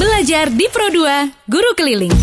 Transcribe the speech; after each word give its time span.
Belajar 0.00 0.48
di 0.48 0.64
Pro2, 0.64 1.28
Guru 1.44 1.76
Keliling. 1.76 2.16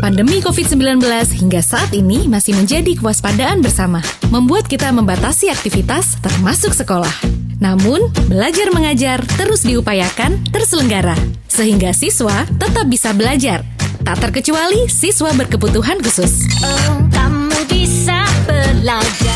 Pandemi 0.00 0.40
COVID-19 0.40 1.04
hingga 1.36 1.60
saat 1.60 1.92
ini 1.92 2.24
masih 2.24 2.56
menjadi 2.56 2.96
kewaspadaan 2.96 3.60
bersama, 3.60 4.00
membuat 4.32 4.64
kita 4.72 4.88
membatasi 4.88 5.52
aktivitas 5.52 6.16
termasuk 6.24 6.72
sekolah. 6.72 7.12
Namun, 7.60 8.08
belajar 8.24 8.72
mengajar 8.72 9.20
terus 9.36 9.68
diupayakan 9.68 10.48
terselenggara, 10.48 11.12
sehingga 11.44 11.92
siswa 11.92 12.48
tetap 12.56 12.88
bisa 12.88 13.12
belajar. 13.12 13.60
Tak 14.00 14.24
terkecuali 14.24 14.88
siswa 14.88 15.28
berkebutuhan 15.36 16.00
khusus. 16.00 16.48
Oh. 16.64 17.43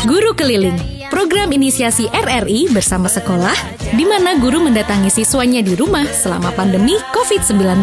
Guru 0.05 0.37
Keliling, 0.37 0.77
program 1.09 1.49
inisiasi 1.49 2.05
RRI 2.13 2.69
bersama 2.69 3.09
sekolah, 3.09 3.57
di 3.97 4.05
mana 4.05 4.37
guru 4.37 4.61
mendatangi 4.61 5.09
siswanya 5.09 5.65
di 5.65 5.73
rumah 5.73 6.05
selama 6.05 6.53
pandemi 6.53 6.93
COVID-19. 7.09 7.81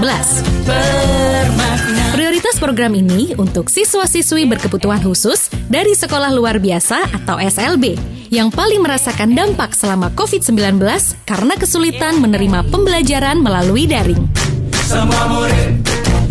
Prioritas 2.15 2.63
program 2.63 2.95
ini 2.95 3.35
untuk 3.35 3.67
siswa-siswi 3.67 4.47
berkebutuhan 4.47 5.03
khusus 5.03 5.51
dari 5.67 5.99
sekolah 5.99 6.31
luar 6.39 6.63
biasa 6.63 7.03
atau 7.11 7.35
SLB 7.35 7.99
yang 8.31 8.55
paling 8.55 8.79
merasakan 8.79 9.35
dampak 9.35 9.75
selama 9.75 10.15
COVID-19 10.15 10.79
karena 11.27 11.55
kesulitan 11.59 12.23
menerima 12.23 12.63
pembelajaran 12.71 13.43
melalui 13.43 13.91
daring. 13.91 14.23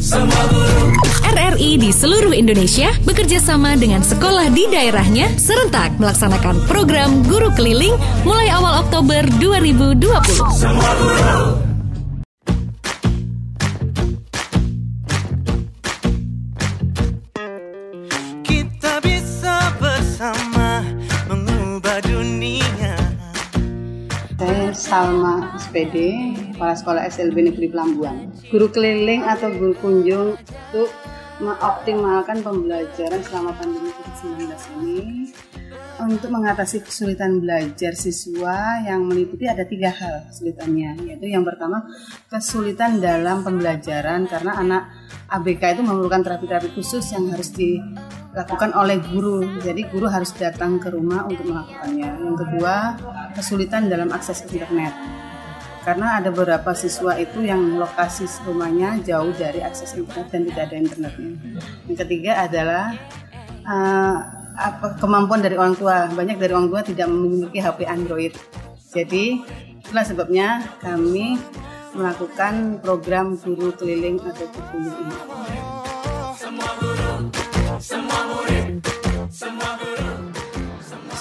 RRI 0.05 1.81
di 1.81 1.89
seluruh 1.89 2.29
Indonesia 2.29 2.93
bekerja 3.09 3.41
sama 3.41 3.73
dengan 3.73 4.05
sekolah 4.05 4.53
di 4.53 4.69
daerahnya 4.69 5.33
serentak 5.33 5.97
melaksanakan 5.97 6.61
program 6.69 7.25
Guru 7.25 7.49
Keliling 7.57 7.97
mulai 8.21 8.53
awal 8.53 8.85
Oktober 8.85 9.25
2020. 9.41 10.05
Kita 18.45 19.01
bisa 19.01 19.73
bersama 19.81 20.85
mengubah 21.25 22.05
dunia. 22.05 22.93
Saya 24.37 24.69
Salma 24.69 25.49
SPD, 25.57 25.97
Kepala 26.55 26.71
Sekolah 26.71 27.03
SLB 27.11 27.51
Negeri 27.51 27.67
Pelambuan. 27.67 28.31
Guru 28.47 28.71
keliling 28.71 29.27
atau 29.27 29.51
guru 29.51 29.75
kunjung 29.75 30.39
untuk 30.39 30.89
mengoptimalkan 31.43 32.39
pembelajaran 32.39 33.19
selama 33.27 33.51
pandemi 33.59 33.91
COVID-19 33.91 34.55
ini 34.79 35.27
untuk 35.99 36.31
mengatasi 36.31 36.83
kesulitan 36.83 37.43
belajar 37.43 37.91
siswa 37.95 38.83
yang 38.83 39.03
meliputi 39.03 39.47
ada 39.47 39.63
tiga 39.63 39.91
hal 39.91 40.27
kesulitannya 40.31 41.07
yaitu 41.07 41.31
yang 41.31 41.47
pertama 41.47 41.87
kesulitan 42.27 42.99
dalam 42.99 43.43
pembelajaran 43.43 44.27
karena 44.27 44.59
anak 44.59 44.83
ABK 45.31 45.79
itu 45.79 45.81
memerlukan 45.83 46.23
terapi-terapi 46.23 46.71
khusus 46.71 47.03
yang 47.15 47.31
harus 47.31 47.51
dilakukan 47.51 48.71
oleh 48.75 48.99
guru. 49.01 49.43
Jadi 49.59 49.87
guru 49.91 50.07
harus 50.07 50.31
datang 50.35 50.79
ke 50.79 50.87
rumah 50.91 51.25
untuk 51.27 51.51
melakukannya. 51.51 52.09
Yang 52.15 52.37
kedua 52.47 52.75
kesulitan 53.33 53.91
dalam 53.91 54.11
akses 54.15 54.45
internet 54.47 55.14
karena 55.85 56.17
ada 56.17 56.33
beberapa 56.33 56.73
siswa 56.73 57.13
itu 57.13 57.45
yang 57.45 57.77
lokasi 57.77 58.25
rumahnya 58.41 58.97
jauh 59.05 59.29
dari 59.37 59.61
akses 59.61 59.93
internet 59.93 60.33
dan 60.33 60.41
tidak 60.49 60.63
ada 60.65 60.75
internetnya. 60.81 61.31
Yang 61.85 61.97
ketiga 62.01 62.31
adalah 62.41 62.97
uh, 63.69 64.17
apa 64.57 64.97
kemampuan 64.97 65.45
dari 65.45 65.53
orang 65.61 65.77
tua. 65.77 66.09
Banyak 66.09 66.41
dari 66.41 66.57
orang 66.57 66.73
tua 66.73 66.81
tidak 66.81 67.05
memiliki 67.05 67.61
HP 67.61 67.85
Android. 67.85 68.33
Jadi 68.97 69.45
itulah 69.85 70.01
sebabnya 70.01 70.65
kami 70.81 71.37
melakukan 71.93 72.81
program 72.81 73.37
guru 73.37 73.69
keliling 73.77 74.17
atau 74.25 74.49
guru 74.49 74.89
ini. 74.89 75.15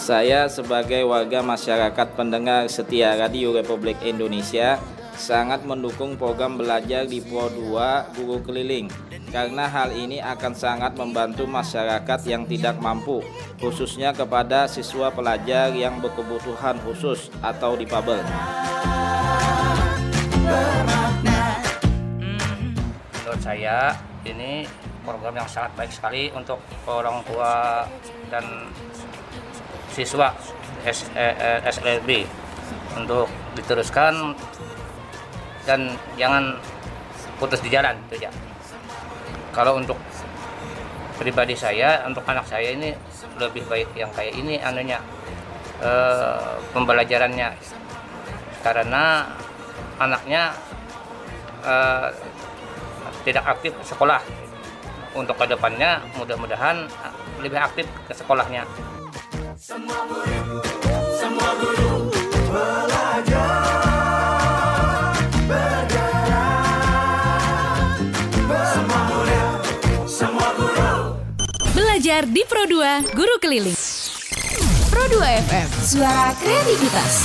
Saya 0.05 0.53
sebagai 0.53 1.01
warga 1.09 1.41
masyarakat 1.41 2.13
pendengar 2.13 2.69
setia 2.69 3.17
Radio 3.17 3.57
Republik 3.57 3.97
Indonesia 4.05 4.77
sangat 5.17 5.65
mendukung 5.65 6.21
program 6.21 6.61
belajar 6.61 7.09
di 7.09 7.25
Pro 7.25 7.49
2 7.49 8.13
Guru 8.13 8.45
Keliling 8.45 8.93
karena 9.33 9.65
hal 9.65 9.97
ini 9.97 10.21
akan 10.21 10.53
sangat 10.53 10.93
membantu 11.01 11.49
masyarakat 11.49 12.21
yang 12.29 12.45
tidak 12.45 12.77
mampu 12.85 13.25
khususnya 13.57 14.13
kepada 14.13 14.69
siswa 14.69 15.09
pelajar 15.09 15.73
yang 15.73 15.97
berkebutuhan 16.05 16.77
khusus 16.85 17.33
atau 17.41 17.73
difabel. 17.73 18.21
menurut 23.25 23.41
saya 23.41 23.97
ini 24.29 24.69
program 25.01 25.33
yang 25.33 25.49
sangat 25.49 25.73
baik 25.81 25.93
sekali 25.97 26.29
untuk 26.37 26.61
orang 26.85 27.25
tua 27.25 27.89
dan 28.29 28.69
siswa 29.95 30.35
S, 30.83 31.07
eh, 31.15 31.35
eh, 31.39 31.59
SLB 31.71 32.27
untuk 32.99 33.31
diteruskan 33.55 34.35
dan 35.65 35.95
jangan 36.19 36.59
putus 37.39 37.63
di 37.63 37.71
jalan 37.71 37.95
itu 38.11 38.27
ya. 38.27 38.31
Kalau 39.55 39.79
untuk 39.79 39.97
pribadi 41.15 41.55
saya, 41.55 42.03
untuk 42.05 42.27
anak 42.27 42.45
saya 42.45 42.75
ini 42.75 42.91
lebih 43.39 43.65
baik 43.71 43.95
yang 43.95 44.11
kayak 44.11 44.35
ini 44.35 44.59
anunya 44.59 44.99
eh, 45.79 46.59
pembelajarannya. 46.75 47.55
Karena 48.61 49.31
anaknya 50.03 50.53
eh, 51.65 52.09
tidak 53.25 53.45
aktif 53.47 53.73
sekolah. 53.87 54.21
Untuk 55.15 55.39
ke 55.39 55.47
depannya 55.47 56.03
mudah-mudahan 56.19 56.91
lebih 57.39 57.55
aktif 57.55 57.87
ke 58.11 58.13
sekolahnya 58.19 58.67
Belajar 59.65 59.81
di 72.29 72.45
Pro2, 72.45 72.77
Guru 73.17 73.41
Keliling. 73.41 73.73
Pro2 74.93 75.17
FM, 75.49 75.69
suara 75.81 76.37
kreativitas. 76.37 77.25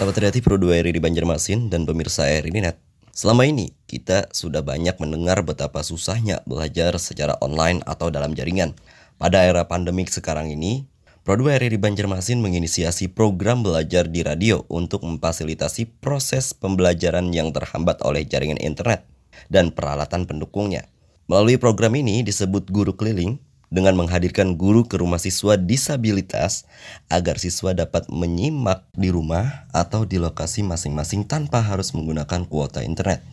Sahabat 0.00 0.16
kreatif 0.16 0.40
Pro 0.40 0.56
2 0.56 0.80
RI 0.80 0.96
di 0.96 1.00
Banjarmasin 1.04 1.68
dan 1.68 1.84
pemirsa 1.84 2.24
RI 2.24 2.56
Net. 2.56 2.80
Selama 3.12 3.44
ini, 3.44 3.76
kita 3.84 4.32
sudah 4.32 4.64
banyak 4.64 4.96
mendengar 4.96 5.44
betapa 5.44 5.84
susahnya 5.84 6.40
belajar 6.48 6.96
secara 6.96 7.36
online 7.44 7.84
atau 7.84 8.08
dalam 8.08 8.32
jaringan. 8.32 8.72
Pada 9.20 9.44
era 9.44 9.68
pandemik 9.68 10.08
sekarang 10.08 10.48
ini, 10.48 10.88
Pro 11.24 11.40
2 11.40 11.56
RI 11.56 11.72
di 11.72 11.80
Banjarmasin 11.80 12.44
menginisiasi 12.44 13.08
program 13.08 13.64
belajar 13.64 14.12
di 14.12 14.20
radio 14.20 14.68
untuk 14.68 15.08
memfasilitasi 15.08 15.88
proses 16.04 16.52
pembelajaran 16.52 17.32
yang 17.32 17.48
terhambat 17.48 18.04
oleh 18.04 18.28
jaringan 18.28 18.60
internet 18.60 19.08
dan 19.48 19.72
peralatan 19.72 20.28
pendukungnya. 20.28 20.84
Melalui 21.24 21.56
program 21.56 21.96
ini 21.96 22.20
disebut 22.20 22.68
guru 22.68 22.92
keliling 22.92 23.40
dengan 23.72 23.96
menghadirkan 23.96 24.60
guru 24.60 24.84
ke 24.84 25.00
rumah 25.00 25.16
siswa 25.16 25.56
disabilitas 25.56 26.68
agar 27.08 27.40
siswa 27.40 27.72
dapat 27.72 28.04
menyimak 28.12 28.84
di 28.92 29.08
rumah 29.08 29.64
atau 29.72 30.04
di 30.04 30.20
lokasi 30.20 30.60
masing-masing 30.60 31.24
tanpa 31.24 31.64
harus 31.64 31.96
menggunakan 31.96 32.44
kuota 32.44 32.84
internet. 32.84 33.24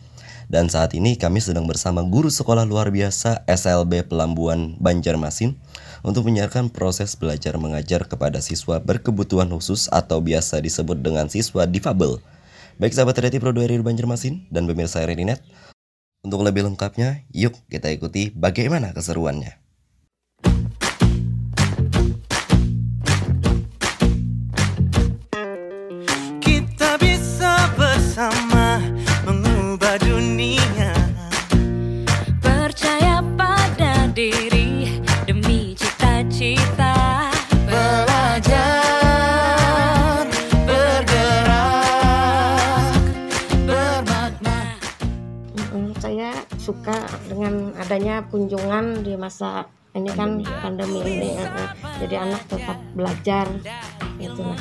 Dan 0.48 0.72
saat 0.72 0.96
ini 0.96 1.20
kami 1.20 1.44
sedang 1.44 1.68
bersama 1.68 2.00
guru 2.04 2.32
sekolah 2.32 2.64
luar 2.64 2.88
biasa 2.88 3.44
SLB 3.48 4.08
Pelambuan 4.08 4.80
Banjarmasin 4.80 5.60
untuk 6.02 6.26
menyiarkan 6.28 6.68
proses 6.68 7.14
belajar 7.14 7.54
mengajar 7.56 8.04
kepada 8.06 8.42
siswa 8.42 8.82
berkebutuhan 8.82 9.48
khusus 9.54 9.86
atau 9.88 10.18
biasa 10.18 10.58
disebut 10.58 10.98
dengan 10.98 11.30
siswa 11.30 11.66
difabel. 11.66 12.18
Baik 12.76 12.94
sahabat 12.94 13.14
kreatif 13.18 13.38
Pro 13.38 13.54
2 13.54 13.70
RI 13.70 13.78
Banjarmasin 13.80 14.50
dan 14.50 14.66
pemirsa 14.66 15.02
RI 15.06 15.22
Net, 15.22 15.40
untuk 16.22 16.46
lebih 16.46 16.62
lengkapnya, 16.66 17.26
yuk 17.34 17.54
kita 17.66 17.90
ikuti 17.90 18.30
bagaimana 18.30 18.94
keseruannya. 18.94 19.58
Kita 26.38 26.90
bisa 27.02 27.74
bersama 27.74 28.51
adanya 47.92 48.24
kunjungan 48.32 49.04
di 49.04 49.12
masa 49.20 49.68
ini 49.92 50.08
kan 50.16 50.40
pandemi 50.64 51.04
ini 51.04 51.36
eh, 51.36 51.44
eh. 51.44 51.68
jadi 52.00 52.24
anak 52.24 52.48
tetap 52.48 52.80
belajar 52.96 53.44
gitu 54.16 54.40
lah. 54.40 54.56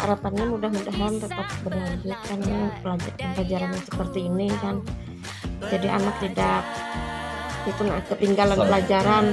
Harapannya 0.00 0.48
mudah-mudahan 0.48 1.20
tetap 1.20 1.44
berlanjut 1.60 2.16
kan 2.24 2.40
pelajar- 2.80 3.16
pembelajaran 3.20 3.68
yang 3.76 3.84
seperti 3.84 4.18
ini 4.32 4.48
kan. 4.64 4.80
Jadi 5.68 5.84
anak 5.92 6.16
tidak 6.24 6.64
itu 7.68 7.80
nah, 7.84 8.00
ketinggalan 8.08 8.58
pelajaran. 8.64 9.24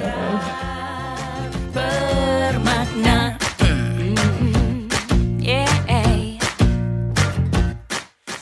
Bermakna 1.71 3.39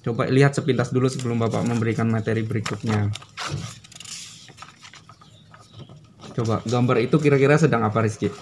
Coba 0.00 0.28
lihat 0.32 0.56
sepintas 0.56 0.88
dulu 0.88 1.12
sebelum 1.12 1.36
Bapak 1.44 1.60
memberikan 1.68 2.08
materi 2.08 2.40
berikutnya. 2.40 3.12
Coba 6.32 6.64
gambar 6.64 7.04
itu 7.04 7.20
kira-kira 7.20 7.60
sedang 7.60 7.84
apa 7.84 8.00
Rizky? 8.00 8.32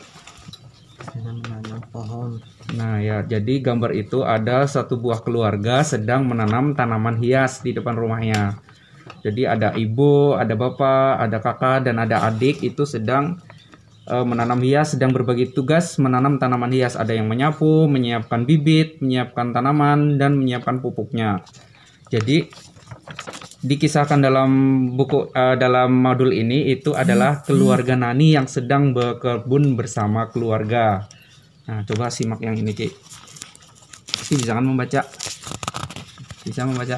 pohon 1.89 2.39
Nah 2.77 3.01
ya, 3.01 3.25
jadi 3.25 3.65
gambar 3.65 3.97
itu 3.97 4.23
ada 4.23 4.69
satu 4.69 5.01
buah 5.01 5.25
keluarga 5.25 5.81
sedang 5.81 6.29
menanam 6.29 6.77
tanaman 6.77 7.17
hias 7.17 7.65
di 7.65 7.73
depan 7.73 7.97
rumahnya. 7.97 8.61
Jadi 9.25 9.49
ada 9.49 9.73
ibu, 9.73 10.37
ada 10.37 10.53
bapak, 10.53 11.17
ada 11.17 11.39
kakak, 11.41 11.89
dan 11.89 11.97
ada 11.97 12.29
adik 12.29 12.61
itu 12.61 12.85
sedang 12.85 13.41
menanam 14.09 14.61
hias, 14.65 14.97
sedang 14.97 15.13
berbagi 15.13 15.53
tugas 15.53 16.01
menanam 16.01 16.41
tanaman 16.41 16.73
hias. 16.73 16.97
Ada 16.97 17.17
yang 17.17 17.29
menyapu, 17.29 17.85
menyiapkan 17.85 18.49
bibit, 18.49 18.99
menyiapkan 19.05 19.53
tanaman, 19.53 20.17
dan 20.17 20.41
menyiapkan 20.41 20.81
pupuknya. 20.81 21.45
Jadi 22.09 22.49
dikisahkan 23.59 24.23
dalam 24.23 24.51
buku 24.95 25.35
eh, 25.35 25.57
dalam 25.59 25.91
modul 25.91 26.31
ini 26.31 26.71
itu 26.71 26.95
adalah 26.95 27.43
keluarga 27.43 27.99
Nani 27.99 28.39
yang 28.39 28.47
sedang 28.47 28.95
berkebun 28.95 29.75
bersama 29.75 30.31
keluarga. 30.31 31.05
Nah, 31.69 31.85
coba 31.85 32.09
simak 32.09 32.41
yang 32.41 32.57
ini, 32.57 32.73
Ki. 32.73 32.89
Rizky 34.29 34.45
bisa 34.45 34.57
kan 34.57 34.65
membaca? 34.65 35.05
Bisa 36.45 36.65
membaca? 36.65 36.97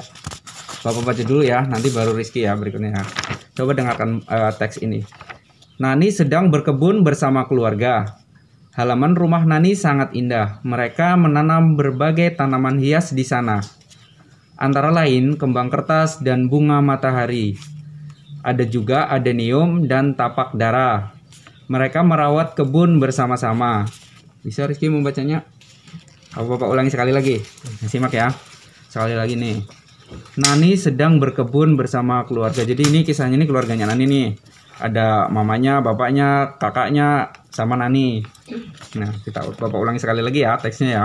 Bapak 0.81 1.03
baca 1.03 1.23
dulu 1.27 1.43
ya, 1.43 1.67
nanti 1.67 1.91
baru 1.91 2.15
Rizky 2.15 2.47
ya 2.47 2.55
berikutnya. 2.55 3.03
ya. 3.03 3.05
Coba 3.56 3.75
dengarkan 3.75 4.23
eh, 4.23 4.53
teks 4.55 4.79
ini. 4.85 5.03
Nani 5.81 6.12
sedang 6.12 6.53
berkebun 6.53 7.00
bersama 7.00 7.49
keluarga. 7.49 8.21
Halaman 8.77 9.17
rumah 9.17 9.49
Nani 9.49 9.73
sangat 9.73 10.12
indah. 10.12 10.61
Mereka 10.61 11.17
menanam 11.17 11.73
berbagai 11.73 12.37
tanaman 12.37 12.77
hias 12.77 13.17
di 13.17 13.25
sana. 13.25 13.65
Antara 14.61 14.93
lain 14.93 15.41
kembang 15.41 15.73
kertas 15.73 16.21
dan 16.21 16.53
bunga 16.53 16.85
matahari. 16.85 17.56
Ada 18.44 18.69
juga 18.69 19.09
adenium 19.09 19.88
dan 19.88 20.12
tapak 20.12 20.53
dara. 20.53 21.17
Mereka 21.73 22.05
merawat 22.05 22.53
kebun 22.53 23.00
bersama-sama. 23.00 23.88
Bisa 24.44 24.69
Rizky 24.69 24.93
membacanya? 24.93 25.49
Apa 26.37 26.61
Bapak 26.61 26.69
ulangi 26.69 26.93
sekali 26.93 27.17
lagi? 27.17 27.41
Simak 27.88 28.12
ya. 28.12 28.29
Sekali 28.93 29.17
lagi 29.17 29.32
nih. 29.32 29.65
Nani 30.44 30.77
sedang 30.77 31.17
berkebun 31.17 31.73
bersama 31.81 32.21
keluarga. 32.29 32.69
Jadi 32.69 32.85
ini 32.85 33.00
kisahnya 33.00 33.41
ini 33.41 33.49
keluarganya 33.49 33.88
Nani 33.88 34.05
nih. 34.05 34.60
Ada 34.81 35.29
mamanya, 35.29 35.84
bapaknya, 35.84 36.56
kakaknya, 36.56 37.37
sama 37.53 37.77
Nani. 37.77 38.25
Nah, 38.96 39.13
kita 39.20 39.44
Bapak 39.44 39.77
ulangi 39.77 40.01
sekali 40.01 40.25
lagi 40.25 40.41
ya 40.41 40.56
teksnya 40.56 40.89
ya. 40.89 41.05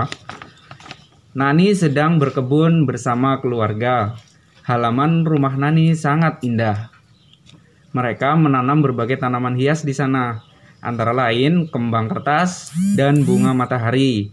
Nani 1.36 1.76
sedang 1.76 2.16
berkebun 2.16 2.88
bersama 2.88 3.36
keluarga. 3.44 4.16
Halaman 4.64 5.28
rumah 5.28 5.52
Nani 5.52 5.92
sangat 5.92 6.40
indah. 6.40 6.88
Mereka 7.92 8.32
menanam 8.40 8.80
berbagai 8.80 9.20
tanaman 9.20 9.56
hias 9.56 9.84
di 9.84 9.92
sana, 9.92 10.40
antara 10.80 11.12
lain 11.12 11.68
kembang 11.68 12.08
kertas 12.08 12.72
dan 12.96 13.24
bunga 13.24 13.52
matahari. 13.52 14.32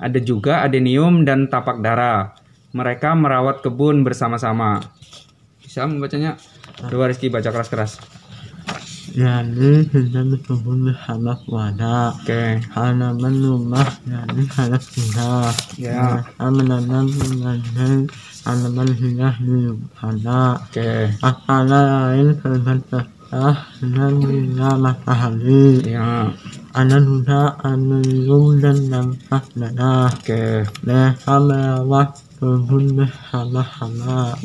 Ada 0.00 0.16
juga 0.20 0.64
adenium 0.64 1.28
dan 1.28 1.52
tapak 1.52 1.84
dara. 1.84 2.32
Mereka 2.72 3.12
merawat 3.12 3.60
kebun 3.60 4.00
bersama-sama. 4.00 4.80
Bisa 5.60 5.84
membacanya? 5.84 6.40
Coba 6.88 7.12
Rizky 7.12 7.28
baca 7.28 7.52
keras-keras. 7.52 8.19
Yani 9.10 9.90
sedang 9.90 10.30
berkebun 10.34 10.86
bersama 10.86 11.34
keluarga 11.42 12.14
Oke. 12.14 12.62
halaman 12.70 13.34
rumah 13.42 13.88
yani 14.06 14.46
sangat 14.54 14.82
indah 14.94 15.50
Ya. 15.74 16.22
Mereka 16.22 16.46
menanam 16.54 17.06
berbagai 17.10 18.06
tanaman 18.46 18.88
hias 18.94 19.36
di 19.42 19.74
sana 19.98 20.62
Oke. 20.62 20.90
antara 21.20 21.82
lain 22.14 22.38
kembang 22.38 22.82
kertas 22.86 23.58
dan 23.82 24.12
bunga 24.22 24.70
matahari 24.78 25.82
Ya. 25.86 26.30
ada 26.70 26.96
juga 27.02 27.58
anelium 27.66 28.62
dan 28.62 28.78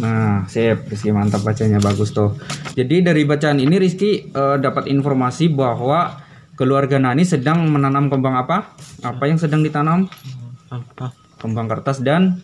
Nah, 0.04 0.44
sip, 0.52 0.84
Rizky 0.92 1.16
mantap 1.16 1.48
bacanya 1.48 1.80
bagus 1.80 2.12
tuh. 2.12 2.36
Jadi 2.76 3.00
dari 3.00 3.24
bacaan 3.24 3.64
ini 3.64 3.80
Rizky 3.80 4.36
eh, 4.36 4.58
dapat 4.60 4.92
informasi 4.92 5.48
bahwa 5.48 6.20
keluarga 6.60 7.00
Nani 7.00 7.24
sedang 7.24 7.64
menanam 7.72 8.12
kembang 8.12 8.36
apa? 8.36 8.76
Apa 9.00 9.32
yang 9.32 9.40
sedang 9.40 9.64
ditanam? 9.64 10.12
Kembang 11.40 11.72
kertas 11.72 12.04
dan 12.04 12.44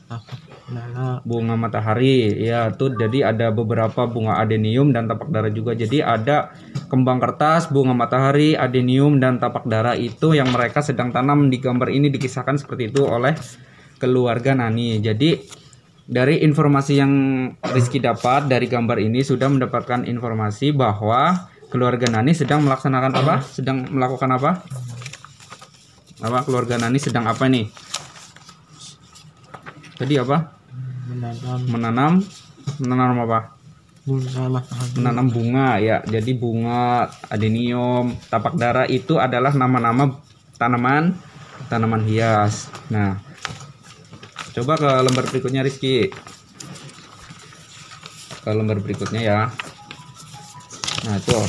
dada 0.71 1.19
bunga 1.27 1.59
matahari. 1.59 2.31
Ya, 2.39 2.71
tuh 2.71 2.95
jadi 2.95 3.35
ada 3.35 3.51
beberapa 3.51 4.07
bunga 4.07 4.39
adenium 4.39 4.95
dan 4.95 5.11
tapak 5.11 5.27
dara 5.35 5.51
juga. 5.51 5.75
Jadi 5.75 5.99
ada 5.99 6.55
kembang 6.87 7.19
kertas, 7.19 7.67
bunga 7.67 7.91
matahari, 7.91 8.55
adenium 8.55 9.19
dan 9.19 9.35
tapak 9.35 9.67
dara 9.67 9.99
itu 9.99 10.31
yang 10.31 10.47
mereka 10.47 10.79
sedang 10.79 11.11
tanam 11.11 11.51
di 11.51 11.59
gambar 11.59 11.91
ini 11.91 12.07
dikisahkan 12.07 12.55
seperti 12.55 12.87
itu 12.87 13.03
oleh 13.03 13.35
keluarga 14.01 14.57
Nani. 14.57 14.97
Jadi 14.97 15.37
dari 16.09 16.41
informasi 16.41 16.97
yang 16.97 17.13
Rizky 17.61 18.01
dapat 18.01 18.49
dari 18.49 18.65
gambar 18.65 18.97
ini 18.97 19.21
sudah 19.21 19.45
mendapatkan 19.45 20.09
informasi 20.09 20.73
bahwa 20.73 21.45
keluarga 21.69 22.09
Nani 22.09 22.33
sedang 22.33 22.65
melaksanakan 22.65 23.13
apa? 23.13 23.35
Sedang 23.45 23.85
melakukan 23.93 24.33
apa? 24.33 24.65
Apa 26.25 26.41
keluarga 26.49 26.81
Nani 26.81 26.97
sedang 26.97 27.29
apa 27.29 27.45
nih? 27.45 27.69
Tadi 30.01 30.17
apa? 30.17 30.57
menanam 31.11 31.59
Menanam 31.69 32.13
menanam 32.81 33.17
apa? 33.29 33.61
bunga 34.01 34.65
menanam 34.97 35.27
bunga 35.29 35.77
ya 35.77 36.01
jadi 36.01 36.33
bunga 36.33 37.13
adenium 37.29 38.17
tapak 38.33 38.57
dara 38.57 38.89
itu 38.89 39.21
adalah 39.21 39.53
nama-nama 39.53 40.17
tanaman 40.57 41.13
tanaman 41.69 42.01
hias 42.09 42.65
nah 42.89 43.21
coba 44.51 44.73
ke 44.75 44.91
lembar 45.03 45.25
berikutnya 45.31 45.61
Rizky. 45.63 46.11
Ke 48.41 48.49
lembar 48.51 48.79
berikutnya 48.83 49.21
ya. 49.21 49.39
Nah 51.07 51.15
itu. 51.17 51.39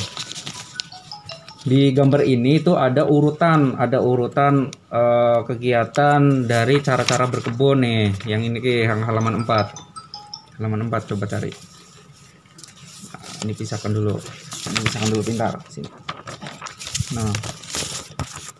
Di 1.63 1.95
gambar 1.95 2.27
ini 2.27 2.59
itu 2.59 2.75
ada 2.75 3.07
urutan 3.07 3.79
ada 3.79 4.03
urutan 4.03 4.67
eh, 4.71 5.39
kegiatan 5.47 6.43
dari 6.43 6.83
cara-cara 6.83 7.27
berkebun 7.31 7.83
nih. 7.83 8.03
Yang 8.27 8.41
ini 8.51 8.57
ke 8.59 8.73
halaman 8.87 9.47
4 9.47 10.59
halaman 10.59 10.91
4 10.91 11.09
coba 11.15 11.25
cari. 11.27 11.51
Ini 13.43 13.51
pisahkan 13.55 13.91
dulu. 13.91 14.15
Ini 14.71 14.79
pisahkan 14.83 15.09
dulu 15.11 15.23
pintar. 15.23 15.53
Sini. 15.67 15.89
Nah. 17.15 17.31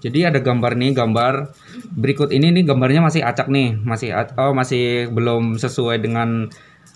Jadi 0.04 0.20
ada 0.28 0.44
gambar 0.44 0.76
nih 0.76 0.92
gambar 0.92 1.34
berikut 1.94 2.30
ini 2.34 2.54
nih 2.54 2.64
gambarnya 2.66 3.02
masih 3.04 3.22
acak 3.26 3.50
nih 3.50 3.78
masih 3.82 4.14
oh 4.38 4.54
masih 4.54 5.10
belum 5.10 5.58
sesuai 5.58 6.02
dengan 6.02 6.50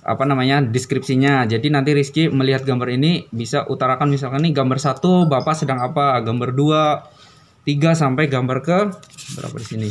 apa 0.07 0.24
namanya 0.24 0.63
deskripsinya. 0.63 1.43
Jadi 1.43 1.67
nanti 1.67 1.91
Rizky 1.91 2.31
melihat 2.31 2.63
gambar 2.63 2.96
ini 2.96 3.27
bisa 3.27 3.67
utarakan 3.67 4.07
misalkan 4.07 4.39
nih 4.48 4.55
gambar 4.55 4.79
satu 4.79 5.27
bapak 5.27 5.60
sedang 5.60 5.84
apa 5.84 6.15
gambar 6.24 6.55
dua 6.55 7.03
tiga 7.67 7.91
sampai 7.91 8.31
gambar 8.31 8.57
ke 8.63 8.79
berapa 9.36 9.55
di 9.60 9.67
sini? 9.67 9.89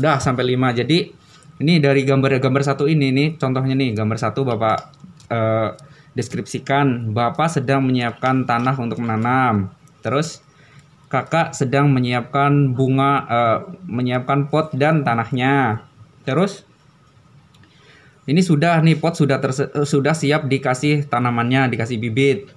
Udah 0.00 0.16
sampai 0.16 0.48
lima. 0.48 0.72
Jadi 0.72 1.04
ini 1.60 1.76
dari 1.84 2.00
gambar 2.08 2.40
gambar 2.40 2.62
satu 2.64 2.88
ini 2.88 3.12
nih 3.12 3.28
contohnya 3.36 3.76
nih 3.76 3.92
gambar 3.92 4.16
satu 4.16 4.40
bapak 4.48 4.78
eh, 5.28 5.68
deskripsikan 6.16 7.12
bapak 7.12 7.60
sedang 7.60 7.84
menyiapkan 7.84 8.48
tanah 8.48 8.72
untuk 8.80 9.04
menanam. 9.04 9.68
Terus 10.00 10.40
kakak 11.12 11.52
sedang 11.52 11.92
menyiapkan 11.92 12.72
bunga 12.72 13.12
eh, 13.28 13.58
menyiapkan 13.84 14.48
pot 14.48 14.72
dan 14.72 15.04
tanahnya. 15.04 15.84
Terus? 16.24 16.64
Ini 18.24 18.40
sudah 18.40 18.80
nih 18.80 18.96
pot 18.96 19.20
sudah 19.20 19.36
eh, 19.36 19.84
sudah 19.84 20.16
siap 20.16 20.48
dikasih 20.48 21.04
tanamannya 21.12 21.68
dikasih 21.68 22.00
bibit. 22.00 22.48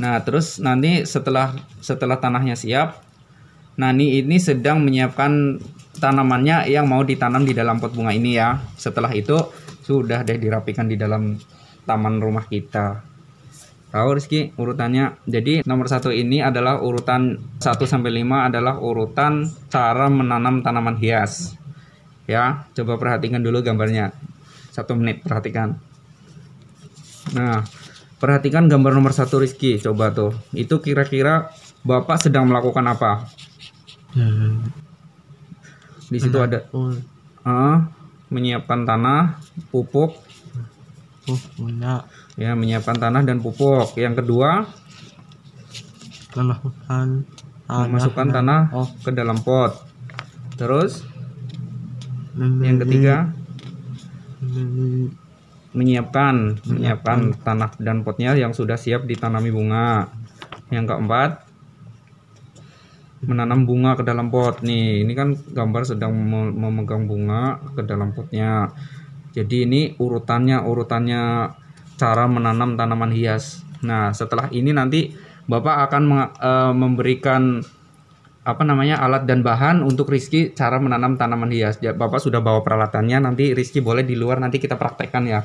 Nah 0.00 0.24
terus 0.24 0.64
nanti 0.64 1.04
setelah 1.04 1.52
setelah 1.84 2.16
tanahnya 2.16 2.56
siap 2.56 3.04
Nani 3.74 4.22
ini 4.22 4.38
sedang 4.38 4.86
menyiapkan 4.86 5.58
tanamannya 5.98 6.70
yang 6.70 6.86
mau 6.86 7.02
ditanam 7.02 7.42
di 7.42 7.58
dalam 7.58 7.82
pot 7.82 7.90
bunga 7.90 8.14
ini 8.14 8.38
ya. 8.38 8.62
Setelah 8.78 9.10
itu 9.12 9.34
sudah 9.82 10.22
deh 10.22 10.38
dirapikan 10.38 10.86
di 10.86 10.94
dalam 10.94 11.36
taman 11.84 12.22
rumah 12.22 12.46
kita 12.46 13.13
tahu 13.94 14.18
Rizky 14.18 14.50
urutannya? 14.58 15.22
Jadi 15.30 15.62
nomor 15.62 15.86
satu 15.86 16.10
ini 16.10 16.42
adalah 16.42 16.82
urutan 16.82 17.38
1 17.62 17.62
sampai 17.86 18.10
5 18.10 18.50
adalah 18.50 18.82
urutan 18.82 19.46
cara 19.70 20.10
menanam 20.10 20.66
tanaman 20.66 20.98
hias. 20.98 21.54
Ya 22.26 22.66
coba 22.74 22.98
perhatikan 22.98 23.38
dulu 23.38 23.62
gambarnya. 23.62 24.10
Satu 24.74 24.98
menit 24.98 25.22
perhatikan. 25.22 25.78
Nah 27.38 27.62
perhatikan 28.18 28.66
gambar 28.66 28.98
nomor 28.98 29.14
satu 29.14 29.38
Rizky. 29.38 29.78
Coba 29.78 30.10
tuh. 30.10 30.34
Itu 30.50 30.82
kira-kira 30.82 31.54
bapak 31.86 32.18
sedang 32.18 32.50
melakukan 32.50 32.90
apa? 32.90 33.30
Dan 34.10 34.66
di 36.10 36.18
situ 36.18 36.36
ada 36.42 36.66
ah, 37.46 37.86
menyiapkan 38.34 38.82
tanah 38.82 39.38
pupuk. 39.70 40.18
Punya 41.56 42.04
ya 42.34 42.54
menyiapkan 42.58 42.98
tanah 42.98 43.22
dan 43.22 43.38
pupuk. 43.38 43.94
Yang 43.98 44.24
kedua 44.24 44.66
melakukan 46.34 47.22
memasukkan 47.70 48.28
tanah. 48.34 48.60
oh. 48.74 48.88
ke 49.02 49.10
dalam 49.14 49.38
pot. 49.40 49.72
Terus 50.58 51.06
membeli- 52.34 52.66
yang 52.66 52.76
ketiga 52.82 53.16
membeli 54.42 55.10
menyiapkan 55.74 56.62
menyiapkan 56.70 57.34
tanah 57.42 57.74
dan 57.82 58.06
potnya 58.06 58.38
yang 58.38 58.54
sudah 58.54 58.78
siap 58.78 59.06
ditanami 59.06 59.50
bunga. 59.50 60.10
Yang 60.70 60.94
keempat 60.94 61.30
menanam 63.24 63.66
bunga 63.66 63.98
ke 63.98 64.02
dalam 64.06 64.30
pot. 64.30 64.62
Nih 64.62 65.02
ini 65.02 65.12
kan 65.18 65.34
gambar 65.34 65.82
sedang 65.86 66.14
me- 66.14 66.54
memegang 66.54 67.06
bunga 67.10 67.58
ke 67.74 67.82
dalam 67.82 68.14
potnya. 68.14 68.70
Jadi 69.34 69.66
ini 69.66 69.80
urutannya 69.98 70.62
urutannya 70.62 71.22
cara 71.94 72.26
menanam 72.26 72.74
tanaman 72.74 73.14
hias 73.14 73.62
nah 73.84 74.10
setelah 74.10 74.48
ini 74.50 74.72
nanti 74.72 75.12
bapak 75.44 75.76
akan 75.90 76.02
eh, 76.40 76.72
memberikan 76.72 77.60
apa 78.44 78.60
namanya 78.60 79.00
alat 79.00 79.24
dan 79.24 79.40
bahan 79.40 79.80
untuk 79.80 80.12
Rizky 80.12 80.52
cara 80.52 80.76
menanam 80.76 81.16
tanaman 81.16 81.48
hias. 81.48 81.80
Bapak 81.80 82.20
sudah 82.20 82.44
bawa 82.44 82.60
peralatannya, 82.60 83.24
nanti 83.24 83.56
Rizky 83.56 83.80
boleh 83.80 84.04
di 84.04 84.12
luar 84.20 84.36
nanti 84.36 84.60
kita 84.60 84.76
praktekkan 84.76 85.24
ya. 85.24 85.40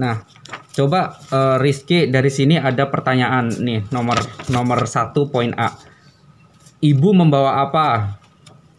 Nah, 0.00 0.24
coba 0.72 1.20
eh, 1.28 1.56
Rizky 1.60 2.08
dari 2.08 2.32
sini 2.32 2.56
ada 2.56 2.88
pertanyaan 2.88 3.52
nih 3.60 3.92
nomor 3.92 4.16
nomor 4.48 4.88
satu 4.88 5.28
poin 5.28 5.52
A. 5.52 5.76
Ibu 6.80 7.12
membawa 7.12 7.60
apa? 7.60 8.16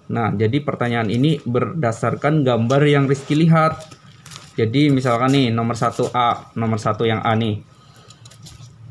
Nah, 0.09 0.33
jadi 0.33 0.57
pertanyaan 0.65 1.13
ini 1.13 1.37
berdasarkan 1.45 2.41
gambar 2.41 2.81
yang 2.89 3.05
Rizky 3.05 3.37
lihat. 3.37 3.96
Jadi 4.57 4.89
misalkan 4.89 5.29
nih 5.37 5.53
nomor 5.53 5.77
1A, 5.77 6.57
nomor 6.57 6.81
satu 6.81 7.05
yang 7.05 7.21
A 7.21 7.37
nih. 7.37 7.61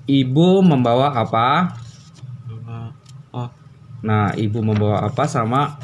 Ibu 0.06 0.62
membawa 0.62 1.11
apa? 1.18 1.75
oh 3.35 3.50
Nah, 4.06 4.30
ibu 4.38 4.62
membawa 4.62 5.02
apa 5.02 5.26
sama 5.26 5.75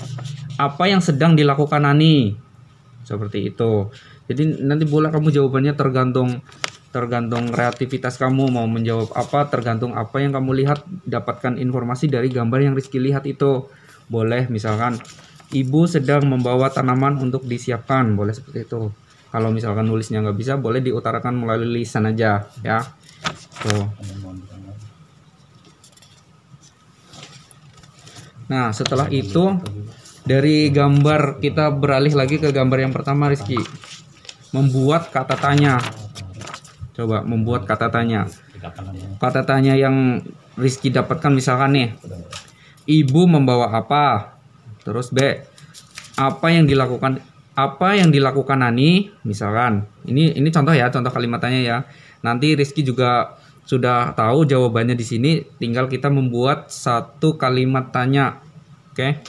apa 0.54 0.84
yang 0.86 1.02
sedang 1.02 1.34
dilakukan 1.34 1.82
Nani? 1.82 2.30
Seperti 3.02 3.50
itu. 3.50 3.90
Jadi 4.30 4.62
nanti 4.62 4.86
boleh 4.86 5.10
kamu 5.10 5.34
jawabannya 5.34 5.74
tergantung 5.74 6.38
tergantung 6.92 7.48
kreativitas 7.50 8.20
kamu 8.20 8.52
mau 8.52 8.68
menjawab 8.68 9.16
apa 9.16 9.48
tergantung 9.48 9.96
apa 9.96 10.20
yang 10.20 10.36
kamu 10.36 10.62
lihat 10.62 10.84
dapatkan 11.08 11.56
informasi 11.56 12.06
dari 12.12 12.28
gambar 12.28 12.68
yang 12.68 12.76
Rizky 12.76 13.00
lihat 13.00 13.24
itu 13.24 13.64
boleh 14.12 14.46
misalkan 14.52 15.00
ibu 15.56 15.88
sedang 15.88 16.28
membawa 16.28 16.68
tanaman 16.68 17.16
untuk 17.16 17.48
disiapkan 17.48 18.12
boleh 18.12 18.36
seperti 18.36 18.68
itu 18.68 18.92
kalau 19.32 19.48
misalkan 19.48 19.88
nulisnya 19.88 20.20
nggak 20.20 20.38
bisa 20.38 20.60
boleh 20.60 20.84
diutarakan 20.84 21.40
melalui 21.40 21.80
lisan 21.80 22.04
aja 22.04 22.44
ya 22.60 22.84
tuh 23.64 23.88
Nah, 28.52 28.68
setelah 28.68 29.08
itu 29.08 29.56
dari 30.28 30.68
gambar 30.68 31.40
kita 31.40 31.72
beralih 31.72 32.12
lagi 32.12 32.36
ke 32.36 32.52
gambar 32.52 32.84
yang 32.84 32.92
pertama 32.92 33.32
Rizky. 33.32 33.56
Membuat 34.52 35.08
kata 35.08 35.40
tanya. 35.40 35.80
Coba 36.92 37.24
membuat 37.24 37.64
kata 37.64 37.88
tanya. 37.88 38.28
Kata 39.16 39.40
tanya 39.48 39.72
yang 39.72 40.20
Rizky 40.60 40.92
dapatkan 40.92 41.32
misalkan 41.32 41.72
nih. 41.72 41.88
Ibu 42.84 43.24
membawa 43.24 43.72
apa? 43.72 44.36
Terus 44.84 45.08
B. 45.08 45.48
Apa 46.20 46.52
yang 46.52 46.68
dilakukan 46.68 47.24
apa 47.52 48.00
yang 48.00 48.09
dilakukan 48.09 48.64
Nani? 48.64 49.12
Misalkan. 49.28 49.85
Ini 50.09 50.37
ini 50.40 50.49
contoh 50.49 50.73
ya, 50.73 50.88
contoh 50.88 51.12
kalimatnya 51.12 51.61
ya. 51.61 51.78
Nanti 52.25 52.56
Rizky 52.56 52.80
juga 52.87 53.37
sudah 53.62 54.16
tahu 54.16 54.49
jawabannya 54.49 54.99
di 54.99 55.06
sini, 55.06 55.30
tinggal 55.61 55.87
kita 55.87 56.11
membuat 56.11 56.73
satu 56.73 57.38
kalimat 57.38 57.94
tanya. 57.94 58.42
Oke. 58.90 59.23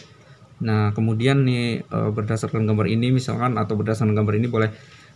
Nah, 0.64 0.96
kemudian 0.96 1.44
nih 1.44 1.84
eh, 1.84 2.10
berdasarkan 2.16 2.64
gambar 2.64 2.88
ini 2.88 3.12
misalkan 3.12 3.60
atau 3.60 3.76
berdasarkan 3.76 4.16
gambar 4.16 4.36
ini 4.40 4.48
boleh 4.48 4.70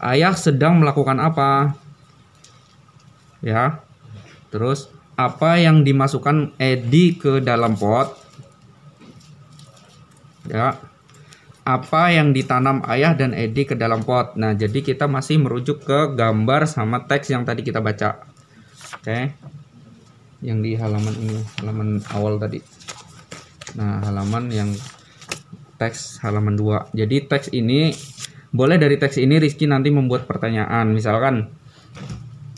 ayah 0.04 0.36
sedang 0.36 0.84
melakukan 0.84 1.18
apa? 1.24 1.74
Ya. 3.40 3.82
Terus 4.52 4.92
apa 5.18 5.58
yang 5.58 5.82
dimasukkan 5.82 6.60
Edi 6.60 7.16
ke 7.16 7.40
dalam 7.40 7.74
pot? 7.80 8.14
Ya. 10.48 10.78
Apa 11.68 12.16
yang 12.16 12.32
ditanam 12.32 12.80
ayah 12.88 13.12
dan 13.12 13.36
Edi 13.36 13.68
ke 13.68 13.76
dalam 13.76 14.08
pot? 14.08 14.40
Nah, 14.40 14.56
jadi 14.56 14.80
kita 14.80 15.12
masih 15.12 15.44
merujuk 15.44 15.84
ke 15.84 16.16
gambar 16.16 16.64
sama 16.64 17.04
teks 17.04 17.28
yang 17.28 17.44
tadi 17.44 17.60
kita 17.60 17.84
baca. 17.84 18.24
Oke. 18.96 19.36
Yang 20.40 20.60
di 20.64 20.72
halaman 20.80 21.16
ini, 21.20 21.44
halaman 21.60 22.00
awal 22.16 22.40
tadi. 22.40 22.64
Nah, 23.76 24.00
halaman 24.00 24.48
yang 24.48 24.72
teks 25.76 26.24
halaman 26.24 26.56
2. 26.56 26.96
Jadi 26.96 27.28
teks 27.28 27.52
ini 27.52 27.92
boleh 28.56 28.80
dari 28.80 28.96
teks 28.96 29.20
ini 29.20 29.36
Rizky 29.38 29.68
nanti 29.68 29.92
membuat 29.92 30.24
pertanyaan. 30.24 30.96
Misalkan 30.96 31.52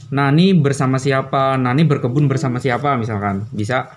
Nani 0.10 0.58
bersama 0.58 0.98
siapa? 0.98 1.54
Nani 1.58 1.86
berkebun 1.86 2.26
bersama 2.26 2.58
siapa 2.58 2.98
misalkan. 2.98 3.46
Bisa 3.54 3.90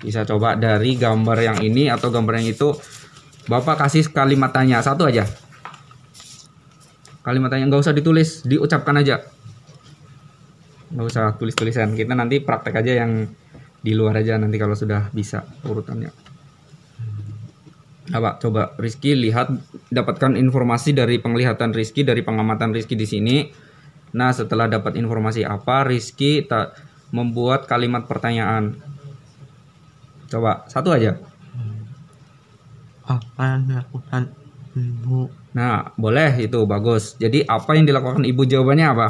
bisa 0.00 0.24
coba 0.24 0.56
dari 0.56 0.96
gambar 0.96 1.38
yang 1.40 1.58
ini 1.60 1.88
atau 1.88 2.12
gambar 2.12 2.40
yang 2.40 2.48
itu. 2.52 2.72
Bapak 3.48 3.86
kasih 3.86 4.08
kalimat 4.12 4.52
tanya 4.52 4.82
satu 4.84 5.08
aja. 5.08 5.24
Kalimat 7.20 7.52
tanya 7.52 7.68
nggak 7.68 7.82
usah 7.84 7.94
ditulis, 7.96 8.44
diucapkan 8.44 8.96
aja. 8.96 9.24
Nggak 10.90 11.06
usah 11.06 11.24
tulis-tulisan. 11.36 11.94
Kita 11.94 12.12
nanti 12.16 12.40
praktek 12.42 12.80
aja 12.80 13.04
yang 13.04 13.28
di 13.80 13.92
luar 13.96 14.20
aja 14.20 14.36
nanti 14.36 14.60
kalau 14.60 14.76
sudah 14.76 15.08
bisa 15.12 15.44
urutannya. 15.64 16.12
Apa? 18.10 18.42
Coba 18.42 18.74
Rizky 18.76 19.14
lihat 19.14 19.54
dapatkan 19.88 20.34
informasi 20.34 20.92
dari 20.92 21.22
penglihatan 21.22 21.70
Rizky 21.70 22.02
dari 22.02 22.26
pengamatan 22.26 22.74
Rizky 22.74 22.98
di 22.98 23.06
sini. 23.06 23.36
Nah 24.10 24.34
setelah 24.34 24.66
dapat 24.66 24.98
informasi 24.98 25.46
apa 25.46 25.86
Rizky 25.86 26.42
tak 26.42 26.74
membuat 27.14 27.70
kalimat 27.70 28.10
pertanyaan. 28.10 28.74
Coba 30.26 30.66
satu 30.66 30.90
aja. 30.90 31.29
Apa 33.10 33.58
yang 33.58 33.66
dilakukan 33.66 34.22
ibu 34.78 35.40
Nah 35.50 35.90
boleh 35.98 36.46
itu 36.46 36.62
bagus. 36.62 37.18
Jadi 37.18 37.42
apa 37.42 37.74
yang 37.74 37.86
dilakukan 37.86 38.22
ibu 38.22 38.46
jawabannya 38.46 38.86
apa? 38.86 39.08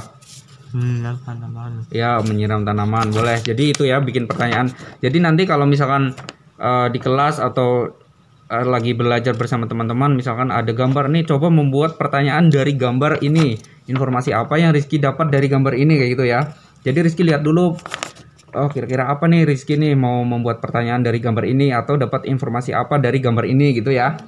menyiram 0.70 1.18
tanaman? 1.26 1.70
Ya 1.90 2.22
menyiram 2.22 2.62
tanaman 2.62 3.10
boleh. 3.10 3.42
Jadi 3.42 3.74
itu 3.74 3.82
ya 3.84 3.98
bikin 3.98 4.30
pertanyaan. 4.30 4.70
Jadi 5.02 5.18
nanti 5.18 5.42
kalau 5.44 5.66
misalkan 5.66 6.14
eh, 6.56 6.86
di 6.94 6.98
kelas 7.02 7.42
atau 7.42 7.90
eh, 8.46 8.66
lagi 8.66 8.94
belajar 8.94 9.34
bersama 9.34 9.66
teman-teman, 9.66 10.14
misalkan 10.14 10.54
ada 10.54 10.70
gambar 10.70 11.10
nih, 11.10 11.26
coba 11.26 11.50
membuat 11.50 11.98
pertanyaan 11.98 12.48
dari 12.48 12.78
gambar 12.78 13.18
ini. 13.26 13.58
Informasi 13.90 14.30
apa 14.30 14.54
yang 14.62 14.70
Rizky 14.70 15.02
dapat 15.02 15.34
dari 15.34 15.50
gambar 15.50 15.74
ini 15.74 15.98
kayak 15.98 16.10
gitu 16.14 16.24
ya. 16.30 16.40
Jadi 16.86 16.98
Rizky 17.02 17.26
lihat 17.26 17.42
dulu. 17.42 17.74
Oh 18.56 18.68
kira-kira 18.70 19.06
apa 19.06 19.30
nih 19.30 19.46
Rizky 19.46 19.78
nih 19.78 19.94
mau 19.94 20.22
membuat 20.26 20.58
pertanyaan 20.58 21.06
dari 21.06 21.22
gambar 21.22 21.44
ini 21.46 21.70
atau 21.70 21.94
dapat 21.94 22.26
informasi 22.26 22.74
apa 22.74 22.98
dari 22.98 23.22
gambar 23.22 23.46
ini 23.46 23.76
gitu 23.76 23.94
ya. 23.94 24.18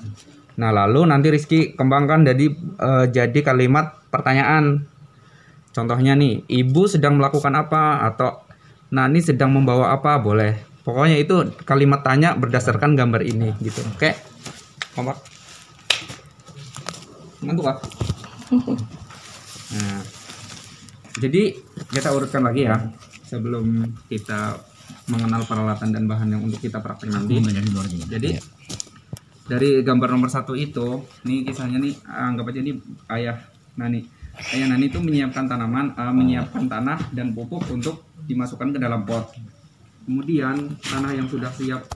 Nah 0.59 0.71
lalu 0.71 1.09
nanti 1.09 1.33
Rizky 1.33 1.75
kembangkan 1.75 2.27
jadi 2.29 2.47
eh, 2.79 3.05
jadi 3.11 3.39
kalimat 3.43 3.99
pertanyaan 4.13 4.93
Contohnya 5.73 6.13
nih, 6.13 6.45
ibu 6.53 6.85
sedang 6.85 7.17
melakukan 7.17 7.57
apa 7.57 8.05
atau 8.05 8.45
Nani 8.93 9.25
sedang 9.25 9.57
membawa 9.57 9.97
apa 9.97 10.21
boleh. 10.21 10.61
Pokoknya 10.85 11.17
itu 11.17 11.49
kalimat 11.65 12.05
tanya 12.05 12.37
berdasarkan 12.37 12.93
gambar 12.93 13.25
ini 13.25 13.57
gitu. 13.65 13.81
Oke. 13.97 14.13
Kompak. 14.93 15.17
Ngantuk 17.41 17.73
ah? 17.73 17.77
Nah. 19.73 20.05
Jadi 21.17 21.57
kita 21.89 22.13
urutkan 22.13 22.45
lagi 22.45 22.69
ya 22.69 22.77
sebelum 23.33 23.89
kita 24.13 24.61
mengenal 25.09 25.49
peralatan 25.49 25.89
dan 25.89 26.05
bahan 26.05 26.29
yang 26.37 26.43
untuk 26.45 26.61
kita 26.61 26.85
praktek 26.85 27.09
nanti. 27.17 27.41
Jadi 28.13 28.31
dari 29.49 29.81
gambar 29.81 30.09
nomor 30.13 30.29
satu 30.29 30.53
itu, 30.53 31.01
nih 31.25 31.49
kisahnya 31.49 31.81
nih 31.81 31.97
anggap 32.05 32.53
aja 32.53 32.61
ini 32.61 32.73
ayah 33.09 33.37
Nani. 33.81 34.05
Ayah 34.53 34.67
Nani 34.69 34.93
itu 34.93 35.01
menyiapkan 35.01 35.49
tanaman, 35.49 35.97
eh, 35.97 36.13
menyiapkan 36.13 36.69
tanah 36.69 37.11
dan 37.17 37.33
pupuk 37.33 37.65
untuk 37.73 38.05
dimasukkan 38.29 38.77
ke 38.77 38.79
dalam 38.79 39.09
pot. 39.09 39.33
Kemudian 40.05 40.77
tanah 40.79 41.13
yang 41.17 41.27
sudah 41.27 41.49
siap 41.49 41.89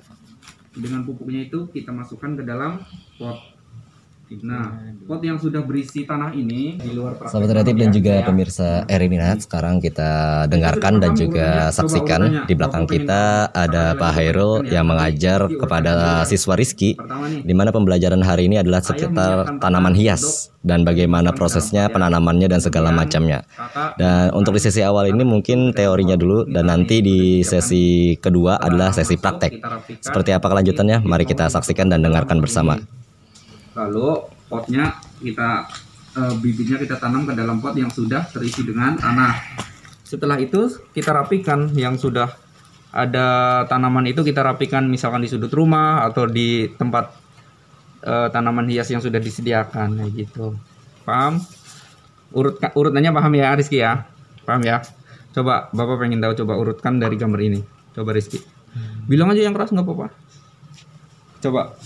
dengan 0.77 1.05
pupuknya 1.05 1.49
itu 1.49 1.69
kita 1.69 1.93
masukkan 1.93 2.33
ke 2.37 2.43
dalam 2.45 2.81
pot. 3.21 3.56
Nah, 4.27 4.75
pot 5.07 5.23
yang 5.23 5.39
sudah 5.39 5.63
berisi 5.63 6.03
tanah 6.03 6.35
ini 6.35 6.75
di 6.83 6.91
luar 6.99 7.15
praktek 7.15 7.31
Sahabat 7.31 7.47
kreatif 7.55 7.75
dan 7.79 7.91
juga 7.95 8.13
ya, 8.19 8.23
pemirsa 8.27 8.69
Eri 8.91 9.07
Minat, 9.07 9.47
sekarang 9.47 9.79
kita 9.79 10.45
dengarkan 10.51 10.99
dan 10.99 11.15
juga 11.15 11.71
saksikan. 11.71 12.43
di 12.51 12.55
belakang 12.59 12.91
kita 12.91 13.55
ada 13.55 13.95
Pak 13.95 14.13
Hairul 14.19 14.67
yang 14.67 14.91
mengajar 14.91 15.47
kepada 15.47 16.27
siswa 16.27 16.59
Rizky 16.59 16.99
di 17.47 17.55
mana 17.55 17.71
pembelajaran 17.71 18.19
hari 18.19 18.51
ini 18.51 18.59
adalah 18.59 18.83
sekitar 18.83 19.63
tanaman 19.63 19.95
hias 19.95 20.51
dan 20.67 20.83
bagaimana 20.83 21.31
prosesnya 21.31 21.87
penanamannya 21.87 22.51
dan 22.51 22.59
segala 22.59 22.91
macamnya. 22.91 23.47
Dan 23.95 24.35
untuk 24.35 24.59
di 24.59 24.61
sesi 24.63 24.83
awal 24.83 25.15
ini 25.15 25.23
mungkin 25.23 25.71
teorinya 25.71 26.19
dulu 26.19 26.51
dan 26.51 26.67
nanti 26.67 26.99
di 26.99 27.47
sesi 27.47 28.19
kedua 28.19 28.59
adalah 28.59 28.91
sesi 28.91 29.15
praktek. 29.15 29.63
Seperti 30.03 30.35
apa 30.35 30.51
kelanjutannya? 30.51 31.07
Mari 31.07 31.23
kita 31.31 31.47
saksikan 31.47 31.87
dan 31.95 32.03
dengarkan 32.03 32.43
bersama. 32.43 32.83
Lalu 33.77 34.09
potnya 34.49 34.97
kita 35.21 35.69
eh, 36.17 36.35
bibitnya 36.41 36.81
kita 36.81 36.97
tanam 36.97 37.29
ke 37.29 37.37
dalam 37.37 37.61
pot 37.61 37.77
yang 37.77 37.93
sudah 37.93 38.25
terisi 38.33 38.65
dengan 38.65 38.97
tanah. 38.97 39.37
Setelah 40.01 40.41
itu 40.41 40.73
kita 40.97 41.13
rapikan 41.13 41.69
yang 41.77 42.01
sudah 42.01 42.33
ada 42.97 43.63
tanaman 43.69 44.09
itu 44.09 44.25
kita 44.25 44.41
rapikan 44.41 44.89
misalkan 44.89 45.21
di 45.21 45.29
sudut 45.29 45.53
rumah 45.53 46.09
atau 46.09 46.25
di 46.25 46.73
tempat 46.73 47.13
eh, 48.01 48.29
tanaman 48.33 48.65
hias 48.73 48.89
yang 48.89 49.05
sudah 49.05 49.21
disediakan 49.21 50.01
kayak 50.01 50.13
gitu. 50.25 50.57
Paham? 51.05 51.45
Urut 52.33 52.59
urutannya 52.59 53.13
paham 53.13 53.33
ya 53.37 53.53
Rizky 53.53 53.85
ya? 53.85 54.09
Paham 54.49 54.65
ya? 54.65 54.81
Coba 55.37 55.69
Bapak 55.77 56.01
pengen 56.01 56.25
tahu 56.25 56.33
coba 56.43 56.57
urutkan 56.57 56.97
dari 56.97 57.21
gambar 57.21 57.41
ini. 57.45 57.61
Coba 57.93 58.17
Rizky. 58.17 58.41
Bilang 59.05 59.29
aja 59.31 59.45
yang 59.45 59.53
keras 59.53 59.69
nggak 59.69 59.85
apa-apa. 59.85 60.09
Coba 61.45 61.77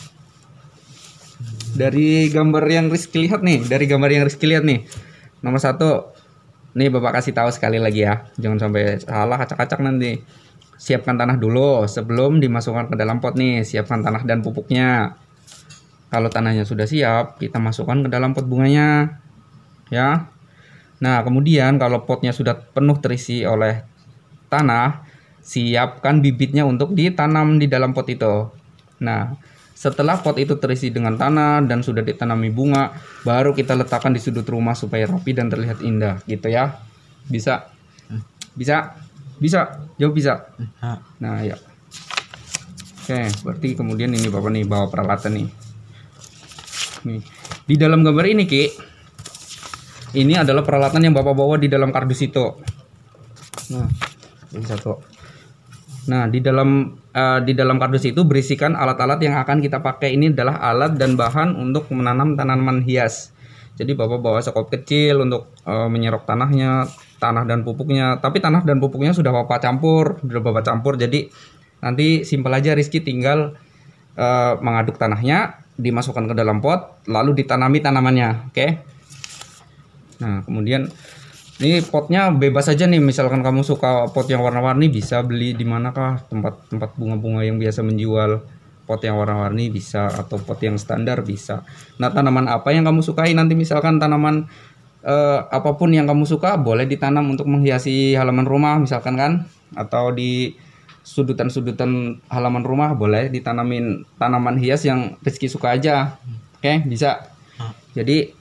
dari 1.74 2.30
gambar 2.30 2.64
yang 2.66 2.86
Rizky 2.90 3.26
lihat 3.26 3.42
nih, 3.42 3.66
dari 3.66 3.84
gambar 3.86 4.10
yang 4.10 4.24
Rizky 4.26 4.46
lihat 4.50 4.66
nih. 4.66 4.86
Nomor 5.40 5.60
satu, 5.62 6.12
nih 6.76 6.88
Bapak 6.92 7.20
kasih 7.20 7.34
tahu 7.34 7.50
sekali 7.50 7.80
lagi 7.80 8.04
ya, 8.04 8.28
jangan 8.36 8.58
sampai 8.68 9.00
salah 9.02 9.38
acak-acak 9.40 9.80
nanti. 9.80 10.20
Siapkan 10.80 11.20
tanah 11.20 11.36
dulu 11.36 11.84
sebelum 11.84 12.40
dimasukkan 12.40 12.88
ke 12.88 12.96
dalam 12.96 13.20
pot 13.20 13.36
nih, 13.36 13.60
siapkan 13.68 14.00
tanah 14.00 14.24
dan 14.24 14.40
pupuknya. 14.40 15.20
Kalau 16.08 16.32
tanahnya 16.32 16.64
sudah 16.64 16.88
siap, 16.88 17.36
kita 17.36 17.60
masukkan 17.60 18.00
ke 18.02 18.08
dalam 18.08 18.32
pot 18.32 18.48
bunganya. 18.48 19.20
Ya. 19.92 20.32
Nah, 21.04 21.20
kemudian 21.20 21.76
kalau 21.76 22.08
potnya 22.08 22.32
sudah 22.32 22.56
penuh 22.56 22.96
terisi 22.98 23.44
oleh 23.44 23.84
tanah, 24.48 25.04
siapkan 25.44 26.24
bibitnya 26.24 26.64
untuk 26.64 26.96
ditanam 26.96 27.60
di 27.60 27.68
dalam 27.68 27.92
pot 27.92 28.08
itu. 28.08 28.48
Nah, 29.04 29.36
setelah 29.80 30.20
pot 30.20 30.36
itu 30.36 30.60
terisi 30.60 30.92
dengan 30.92 31.16
tanah 31.16 31.64
dan 31.64 31.80
sudah 31.80 32.04
ditanami 32.04 32.52
bunga, 32.52 32.92
baru 33.24 33.56
kita 33.56 33.72
letakkan 33.80 34.12
di 34.12 34.20
sudut 34.20 34.44
rumah 34.44 34.76
supaya 34.76 35.08
rapi 35.08 35.32
dan 35.32 35.48
terlihat 35.48 35.80
indah, 35.80 36.20
gitu 36.28 36.52
ya. 36.52 36.76
Bisa? 37.24 37.64
Bisa? 38.52 38.92
Bisa? 39.40 39.88
Jawab 39.96 40.12
bisa? 40.12 40.52
Nah, 41.16 41.40
ya. 41.40 41.56
Oke, 43.00 43.24
berarti 43.40 43.68
kemudian 43.72 44.12
ini 44.12 44.28
Bapak 44.28 44.52
nih 44.52 44.68
bawa 44.68 44.92
peralatan 44.92 45.32
nih. 45.40 45.48
Nih, 47.08 47.24
di 47.64 47.74
dalam 47.80 48.04
gambar 48.04 48.26
ini, 48.28 48.44
Ki, 48.44 48.68
ini 50.20 50.36
adalah 50.36 50.60
peralatan 50.60 51.08
yang 51.08 51.16
Bapak 51.16 51.32
bawa 51.32 51.56
di 51.56 51.72
dalam 51.72 51.88
kardus 51.88 52.20
itu. 52.20 52.44
Nah, 53.72 53.88
ini 54.52 54.64
satu. 54.68 55.00
Nah, 56.12 56.28
di 56.28 56.44
dalam 56.44 56.99
eh, 57.14 57.38
di 57.44 57.52
dalam 57.54 57.76
kardus 57.78 58.06
itu 58.06 58.22
berisikan 58.26 58.74
alat-alat 58.78 59.20
yang 59.22 59.38
akan 59.38 59.62
kita 59.62 59.82
pakai 59.82 60.14
ini 60.14 60.30
adalah 60.32 60.58
alat 60.62 60.96
dan 60.96 61.14
bahan 61.14 61.54
untuk 61.58 61.90
menanam 61.94 62.34
tanaman 62.34 62.82
hias. 62.82 63.34
Jadi 63.80 63.96
Bapak 63.96 64.20
bawa 64.20 64.44
sekop 64.44 64.68
kecil 64.68 65.24
untuk 65.24 65.48
eh, 65.64 65.88
menyerok 65.88 66.28
tanahnya, 66.28 66.84
tanah 67.16 67.48
dan 67.48 67.64
pupuknya. 67.64 68.20
Tapi 68.20 68.42
tanah 68.42 68.62
dan 68.66 68.76
pupuknya 68.76 69.16
sudah 69.16 69.32
Bapak 69.32 69.64
campur, 69.64 70.20
sudah 70.20 70.42
Bapak 70.44 70.64
campur. 70.66 71.00
Jadi 71.00 71.32
nanti 71.80 72.28
simpel 72.28 72.52
aja 72.52 72.76
Rizky 72.76 73.00
tinggal 73.00 73.56
eh, 74.20 74.52
mengaduk 74.60 75.00
tanahnya, 75.00 75.64
dimasukkan 75.80 76.28
ke 76.28 76.34
dalam 76.36 76.60
pot, 76.60 77.00
lalu 77.08 77.40
ditanami 77.40 77.80
tanamannya. 77.80 78.52
Oke. 78.52 78.66
Nah, 80.20 80.44
kemudian 80.44 80.92
ini 81.60 81.84
potnya 81.84 82.32
bebas 82.32 82.72
aja 82.72 82.88
nih, 82.88 83.04
misalkan 83.04 83.44
kamu 83.44 83.60
suka 83.60 84.08
pot 84.08 84.24
yang 84.26 84.40
warna-warni 84.40 84.88
bisa 84.88 85.20
beli 85.20 85.52
di 85.52 85.68
manakah 85.68 86.24
tempat-tempat 86.32 86.96
bunga-bunga 86.96 87.44
yang 87.44 87.60
biasa 87.60 87.84
menjual 87.84 88.40
pot 88.90 88.98
yang 89.06 89.20
warna-warni 89.20 89.70
bisa 89.70 90.10
atau 90.10 90.40
pot 90.42 90.58
yang 90.58 90.74
standar 90.74 91.22
bisa. 91.22 91.62
Nah 92.02 92.10
tanaman 92.10 92.50
apa 92.50 92.74
yang 92.74 92.82
kamu 92.82 93.06
sukai 93.06 93.30
nanti 93.38 93.54
misalkan 93.54 94.02
tanaman 94.02 94.50
eh, 95.06 95.40
apa 95.46 95.78
pun 95.78 95.94
yang 95.94 96.10
kamu 96.10 96.26
suka 96.26 96.58
boleh 96.58 96.90
ditanam 96.90 97.30
untuk 97.30 97.46
menghiasi 97.46 98.18
halaman 98.18 98.48
rumah 98.48 98.82
misalkan 98.82 99.14
kan 99.14 99.32
atau 99.78 100.10
di 100.10 100.58
sudutan-sudutan 101.06 102.18
halaman 102.26 102.66
rumah 102.66 102.90
boleh 102.98 103.30
ditanamin 103.30 104.02
tanaman 104.18 104.58
hias 104.58 104.82
yang 104.82 105.14
Rizky 105.22 105.46
suka 105.46 105.78
aja. 105.78 106.18
Oke 106.58 106.82
bisa. 106.82 107.30
Jadi 107.94 108.39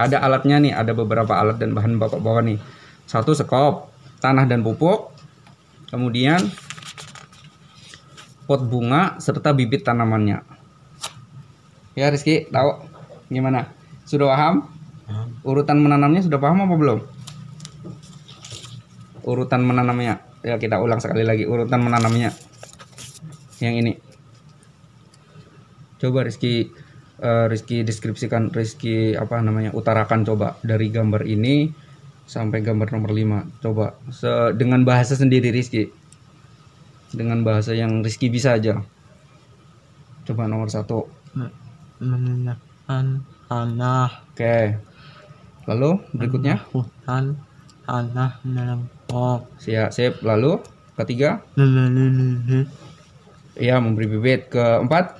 ada 0.00 0.24
alatnya 0.24 0.56
nih, 0.56 0.72
ada 0.72 0.96
beberapa 0.96 1.36
alat 1.36 1.60
dan 1.60 1.76
bahan 1.76 2.00
bawa 2.00 2.40
nih. 2.40 2.56
Satu 3.04 3.36
sekop, 3.36 3.92
tanah 4.24 4.48
dan 4.48 4.64
pupuk, 4.64 5.12
kemudian 5.92 6.48
pot 8.48 8.64
bunga 8.64 9.20
serta 9.20 9.52
bibit 9.52 9.84
tanamannya. 9.84 10.40
Ya 11.94 12.08
Rizky, 12.08 12.48
tahu 12.48 12.86
gimana? 13.28 13.68
Sudah 14.08 14.32
paham? 14.32 14.54
Urutan 15.44 15.82
menanamnya 15.82 16.22
sudah 16.24 16.38
paham 16.40 16.64
apa 16.64 16.74
belum? 16.78 17.00
Urutan 19.26 19.62
menanamnya. 19.66 20.24
Ya 20.40 20.56
kita 20.56 20.80
ulang 20.80 21.02
sekali 21.02 21.26
lagi 21.26 21.44
urutan 21.44 21.84
menanamnya. 21.84 22.32
Yang 23.60 23.74
ini. 23.84 23.92
Coba 26.00 26.24
Rizky 26.24 26.72
eh, 27.20 27.46
Rizky 27.46 27.84
deskripsikan 27.84 28.48
Rizky 28.50 29.12
apa 29.14 29.38
namanya? 29.38 29.70
Utarakan 29.70 30.24
coba 30.24 30.56
dari 30.60 30.88
gambar 30.88 31.22
ini 31.22 31.68
sampai 32.24 32.62
gambar 32.62 32.88
nomor 32.90 33.12
5. 33.12 33.60
Coba 33.60 33.94
se- 34.08 34.52
dengan 34.56 34.82
bahasa 34.82 35.14
sendiri 35.14 35.52
Rizky. 35.52 35.92
Dengan 37.10 37.42
bahasa 37.42 37.76
yang 37.76 38.00
Rizky 38.00 38.26
bisa 38.26 38.56
aja. 38.56 38.80
Coba 40.24 40.46
nomor 40.46 40.66
satu. 40.68 41.06
menanamkan 42.00 43.20
tanah 43.44 44.24
Oke. 44.32 44.72
Lalu 45.68 46.00
berikutnya 46.16 46.64
hutan 46.72 47.36
tanah 47.84 48.40
dalam 48.40 48.88
pot 49.04 49.44
siap 49.60 49.92
sip. 49.92 50.24
Lalu 50.24 50.64
ketiga 50.96 51.44
ya 53.52 53.76
memberi 53.84 54.08
bibit. 54.08 54.48
Keempat 54.48 55.19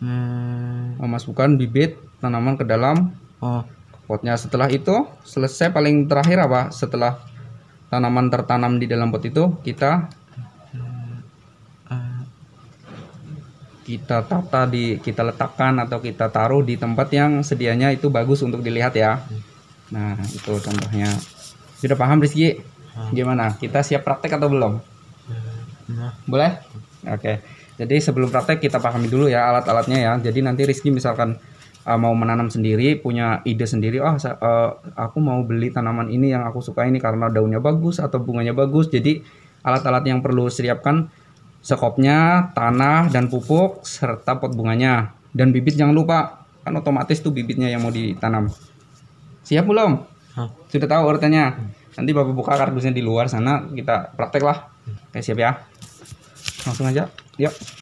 hmm, 0.00 1.00
memasukkan 1.00 1.56
bibit 1.56 1.96
tanaman 2.20 2.56
ke 2.56 2.64
dalam 2.64 3.12
oh 3.40 3.62
potnya. 4.10 4.34
Setelah 4.34 4.66
itu 4.66 5.06
selesai 5.22 5.70
paling 5.70 6.10
terakhir 6.10 6.42
apa? 6.42 6.74
Setelah 6.74 7.22
tanaman 7.86 8.26
tertanam 8.26 8.82
di 8.82 8.90
dalam 8.90 9.14
pot 9.14 9.22
itu 9.22 9.54
kita 9.62 10.10
eh, 11.86 12.18
kita 13.86 14.26
tata 14.26 14.66
di 14.66 14.98
kita 14.98 15.22
letakkan 15.22 15.78
atau 15.78 16.02
kita 16.02 16.26
taruh 16.26 16.66
di 16.66 16.74
tempat 16.74 17.06
yang 17.14 17.46
sedianya 17.46 17.94
itu 17.94 18.10
bagus 18.10 18.42
untuk 18.42 18.66
dilihat 18.66 18.98
ya. 18.98 19.22
Nah, 19.94 20.18
itu 20.26 20.58
contohnya. 20.58 21.10
Sudah 21.78 21.96
paham 21.98 22.18
Rizky? 22.18 22.58
Gimana? 23.14 23.54
Kita 23.58 23.80
siap 23.86 24.02
praktek 24.02 24.38
atau 24.38 24.50
belum? 24.50 24.78
nah, 25.94 26.12
Boleh? 26.26 26.62
Oke. 27.08 27.42
Jadi 27.80 27.96
sebelum 27.96 28.28
praktek 28.28 28.60
kita 28.60 28.76
pahami 28.76 29.08
dulu 29.08 29.32
ya 29.32 29.48
alat-alatnya 29.48 29.96
ya. 29.96 30.12
Jadi 30.20 30.44
nanti 30.44 30.68
Rizky 30.68 30.92
misalkan 30.92 31.40
uh, 31.88 31.96
mau 31.96 32.12
menanam 32.12 32.52
sendiri, 32.52 33.00
punya 33.00 33.40
ide 33.48 33.64
sendiri, 33.64 34.04
oh 34.04 34.12
uh, 34.12 34.70
aku 35.00 35.18
mau 35.24 35.40
beli 35.40 35.72
tanaman 35.72 36.12
ini 36.12 36.28
yang 36.36 36.44
aku 36.44 36.60
suka 36.60 36.84
ini 36.84 37.00
karena 37.00 37.32
daunnya 37.32 37.56
bagus 37.56 37.96
atau 37.96 38.20
bunganya 38.20 38.52
bagus. 38.52 38.92
Jadi 38.92 39.24
alat-alat 39.64 40.04
yang 40.04 40.20
perlu 40.20 40.52
siapkan 40.52 41.08
sekopnya, 41.64 42.52
tanah 42.52 43.08
dan 43.08 43.32
pupuk 43.32 43.80
serta 43.88 44.36
pot 44.36 44.52
bunganya 44.52 45.16
dan 45.32 45.48
bibit 45.48 45.80
jangan 45.80 45.96
lupa. 45.96 46.44
Kan 46.60 46.76
otomatis 46.76 47.24
tuh 47.24 47.32
bibitnya 47.32 47.72
yang 47.72 47.80
mau 47.80 47.88
ditanam. 47.88 48.52
Siap 49.48 49.64
belum? 49.64 50.04
Hah. 50.36 50.52
Sudah 50.68 50.84
tahu 50.84 51.02
urutannya? 51.08 51.56
Nanti 51.96 52.10
Bapak 52.12 52.36
buka 52.36 52.52
kardusnya 52.60 52.92
di 52.92 53.00
luar 53.00 53.32
sana, 53.32 53.64
kita 53.72 54.12
praktek 54.12 54.44
lah. 54.44 54.68
Oke, 55.08 55.24
siap 55.24 55.40
ya? 55.40 55.56
Langsung 56.68 56.84
aja. 56.84 57.08
Yuk. 57.40 57.79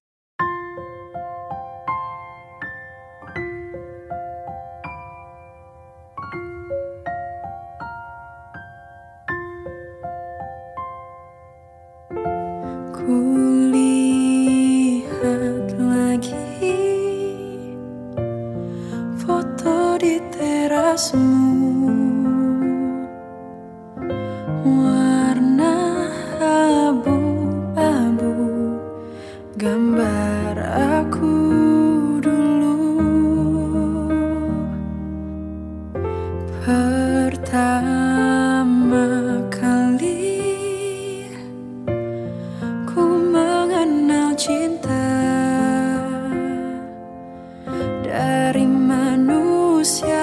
dari 48.08 48.64
manusia. 48.64 50.17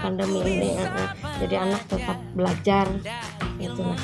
Pandemi 0.00 0.40
ini 0.40 0.70
eh, 0.78 0.88
eh. 0.88 1.08
jadi 1.44 1.54
anak 1.68 1.82
tetap 1.90 2.18
belajar 2.32 2.86
gitu 3.60 3.82
lah 3.84 4.00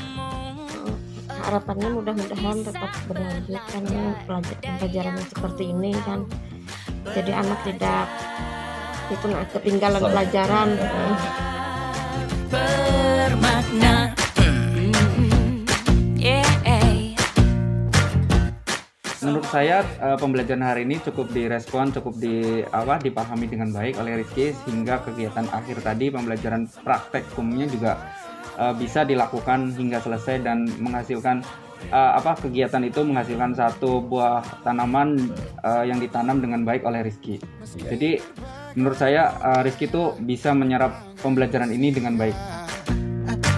harapannya 1.49 1.89
mudah-mudahan 1.97 2.61
tetap 2.61 2.93
berlanjut 3.09 3.63
karena 3.73 4.03
pelajar- 4.29 4.61
pembelajaran 4.61 5.15
yang 5.17 5.29
seperti 5.33 5.65
ini 5.73 5.93
kan 6.05 6.21
jadi 7.17 7.31
anak 7.41 7.59
tidak 7.65 8.05
itu 9.09 9.25
nah, 9.33 9.45
ketinggalan 9.49 10.03
pelajaran 10.05 10.69
eh. 10.77 11.17
bermakna 12.53 14.08
saya 19.49 19.81
eh, 20.05 20.19
pembelajaran 20.21 20.61
hari 20.61 20.85
ini 20.85 21.01
cukup 21.01 21.33
direspon, 21.33 21.91
cukup 21.91 22.15
di 22.21 22.61
apa 22.69 23.01
dipahami 23.01 23.49
dengan 23.49 23.73
baik 23.73 23.97
oleh 23.97 24.21
Rizky 24.21 24.53
sehingga 24.53 25.01
kegiatan 25.03 25.49
akhir 25.49 25.81
tadi 25.81 26.13
pembelajaran 26.13 26.69
praktek 26.85 27.25
umumnya 27.41 27.67
juga 27.67 27.93
eh, 28.61 28.75
bisa 28.77 29.09
dilakukan 29.09 29.73
hingga 29.75 30.05
selesai 30.05 30.45
dan 30.45 30.69
menghasilkan 30.79 31.41
eh, 31.89 32.13
apa 32.21 32.37
kegiatan 32.39 32.85
itu 32.85 33.01
menghasilkan 33.01 33.57
satu 33.57 34.05
buah 34.05 34.45
tanaman 34.63 35.33
eh, 35.65 35.85
yang 35.89 35.97
ditanam 35.97 36.45
dengan 36.45 36.63
baik 36.69 36.85
oleh 36.85 37.09
Rizky. 37.09 37.41
Jadi 37.89 38.21
menurut 38.77 39.01
saya 39.01 39.33
eh, 39.33 39.61
Rizky 39.65 39.89
itu 39.89 40.13
bisa 40.21 40.53
menyerap 40.53 40.93
pembelajaran 41.25 41.73
ini 41.73 41.89
dengan 41.89 42.21
baik. 42.21 42.37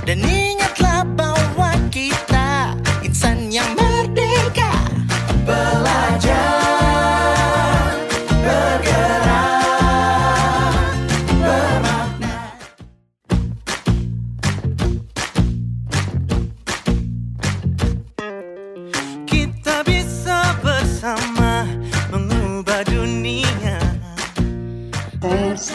Dan 0.06 0.49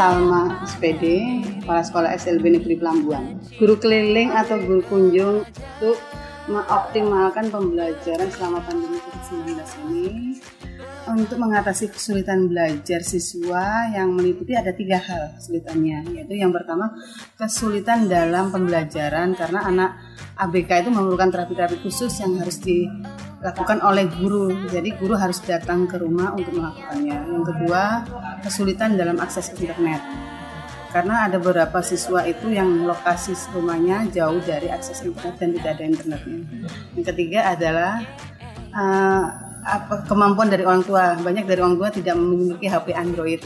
Salma 0.05 0.61
SPD, 0.61 1.03
Kepala 1.65 1.81
Sekolah 1.81 2.13
SLB 2.13 2.61
Negeri 2.61 2.77
Pelambuan. 2.77 3.41
Guru 3.57 3.73
keliling 3.81 4.29
atau 4.37 4.61
guru 4.61 4.85
kunjung 4.85 5.41
untuk 5.41 5.97
mengoptimalkan 6.45 7.49
pembelajaran 7.49 8.29
selama 8.29 8.61
pandemi 8.69 9.01
COVID-19 9.01 9.57
ini 9.89 10.37
untuk 11.09 11.41
mengatasi 11.41 11.89
kesulitan 11.89 12.45
belajar 12.45 13.01
siswa 13.01 13.89
yang 13.97 14.13
meliputi 14.13 14.53
ada 14.53 14.69
tiga 14.77 15.01
hal 15.01 15.41
kesulitannya 15.41 16.21
yaitu 16.21 16.37
yang 16.37 16.53
pertama 16.53 16.93
kesulitan 17.33 18.05
dalam 18.05 18.53
pembelajaran 18.53 19.33
karena 19.33 19.65
anak 19.65 19.89
ABK 20.37 20.85
itu 20.85 20.89
memerlukan 20.93 21.33
terapi-terapi 21.33 21.81
khusus 21.81 22.13
yang 22.21 22.37
harus 22.37 22.61
dilakukan 23.45 23.77
oleh 23.85 24.09
guru 24.09 24.49
jadi 24.73 24.89
guru 24.97 25.13
harus 25.13 25.37
datang 25.45 25.85
ke 25.85 26.01
rumah 26.01 26.33
untuk 26.33 26.57
melakukannya 26.57 27.13
yang 27.13 27.45
kedua 27.45 28.01
kesulitan 28.41 28.97
dalam 28.97 29.21
akses 29.21 29.53
internet 29.53 30.01
karena 30.89 31.29
ada 31.29 31.37
beberapa 31.37 31.83
siswa 31.85 32.25
itu 32.25 32.49
yang 32.49 32.89
lokasi 32.89 33.37
rumahnya 33.53 34.09
jauh 34.09 34.41
dari 34.41 34.73
akses 34.73 35.05
internet 35.05 35.35
dan 35.35 35.51
tidak 35.51 35.69
ada 35.75 35.83
internetnya. 35.91 36.39
Yang 36.95 37.05
ketiga 37.11 37.51
adalah 37.51 37.99
eh, 38.71 39.23
apa 39.67 40.07
kemampuan 40.07 40.47
dari 40.47 40.63
orang 40.63 40.87
tua. 40.87 41.19
Banyak 41.19 41.43
dari 41.51 41.59
orang 41.59 41.75
tua 41.75 41.91
tidak 41.91 42.15
memiliki 42.15 42.71
HP 42.71 42.95
Android. 42.95 43.43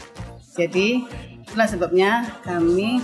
Jadi 0.54 1.02
itulah 1.42 1.66
sebabnya 1.66 2.38
kami 2.46 3.02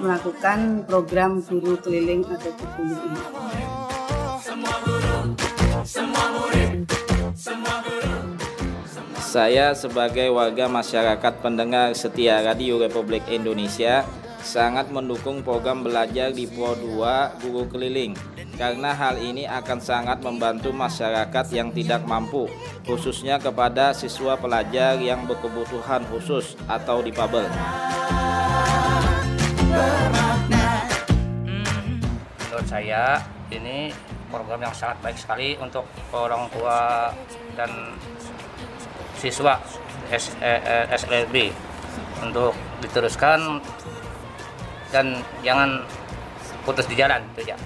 melakukan 0.00 0.88
program 0.88 1.44
guru 1.44 1.76
keliling 1.84 2.24
atau 2.24 2.48
guru 2.48 2.96
ini. 2.96 3.12
Saya 9.32 9.72
sebagai 9.72 10.28
warga 10.28 10.68
masyarakat 10.68 11.40
pendengar 11.40 11.96
setia 11.96 12.44
Radio 12.44 12.76
Republik 12.76 13.24
Indonesia 13.32 14.04
sangat 14.44 14.92
mendukung 14.92 15.40
program 15.40 15.80
belajar 15.80 16.36
di 16.36 16.44
Pro 16.44 16.76
2 16.76 17.40
Guru 17.40 17.64
Keliling 17.72 18.12
karena 18.60 18.92
hal 18.92 19.16
ini 19.16 19.48
akan 19.48 19.80
sangat 19.80 20.20
membantu 20.20 20.68
masyarakat 20.76 21.48
yang 21.48 21.72
tidak 21.72 22.04
mampu 22.04 22.44
khususnya 22.84 23.40
kepada 23.40 23.96
siswa 23.96 24.36
pelajar 24.36 25.00
yang 25.00 25.24
berkebutuhan 25.24 26.04
khusus 26.12 26.52
atau 26.68 27.00
difabel. 27.00 27.48
menurut 32.36 32.68
saya 32.68 33.16
ini 33.48 33.96
program 34.28 34.60
yang 34.60 34.76
sangat 34.76 35.00
baik 35.00 35.16
sekali 35.16 35.56
untuk 35.56 35.88
orang 36.12 36.52
tua 36.52 37.08
dan 37.56 37.96
siswa 39.22 39.54
S, 40.10 40.34
eh, 40.42 40.58
eh, 40.58 40.84
SLB 40.90 41.54
untuk 42.26 42.50
diteruskan 42.82 43.62
dan 44.90 45.22
jangan 45.46 45.86
putus 46.66 46.90
di 46.90 46.98
jalan 46.98 47.22
itu 47.34 47.54
ya. 47.54 47.56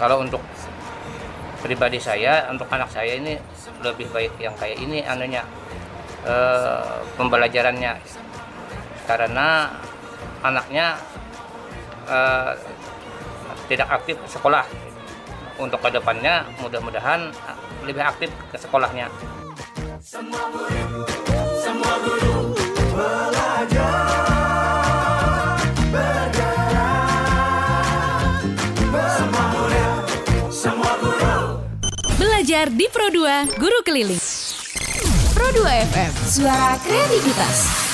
Kalau 0.00 0.24
untuk 0.24 0.40
pribadi 1.60 2.00
saya, 2.00 2.48
untuk 2.48 2.64
anak 2.72 2.88
saya 2.88 3.20
ini 3.20 3.36
lebih 3.84 4.08
baik 4.08 4.40
yang 4.40 4.56
kayak 4.56 4.80
ini 4.80 5.04
anunya 5.04 5.44
eh, 6.24 7.04
pembelajarannya. 7.20 8.00
Karena 9.04 9.68
anaknya 10.40 10.96
eh, 12.08 12.52
tidak 13.68 13.88
aktif 13.92 14.16
sekolah. 14.24 14.64
Untuk 15.60 15.76
ke 15.84 15.92
depannya 15.92 16.48
mudah-mudahan 16.64 17.28
lebih 17.84 18.00
aktif 18.00 18.32
ke 18.48 18.56
sekolahnya 18.56 19.12
Semua 20.10 20.42
guru, 20.50 21.06
semua 21.62 21.94
guru 22.02 22.50
belajar 22.98 23.94
bergerak 25.94 27.30
Semua 28.90 29.44
murid, 29.54 30.02
semua 30.50 30.98
guru 30.98 31.62
Belajar 32.18 32.74
di 32.74 32.90
Pro 32.90 33.06
2 33.06 33.54
Guru 33.54 33.86
Keliling. 33.86 34.18
Pro 35.30 35.46
2 35.54 35.62
FM, 35.94 36.12
suara 36.26 36.74
kreativitas. 36.82 37.89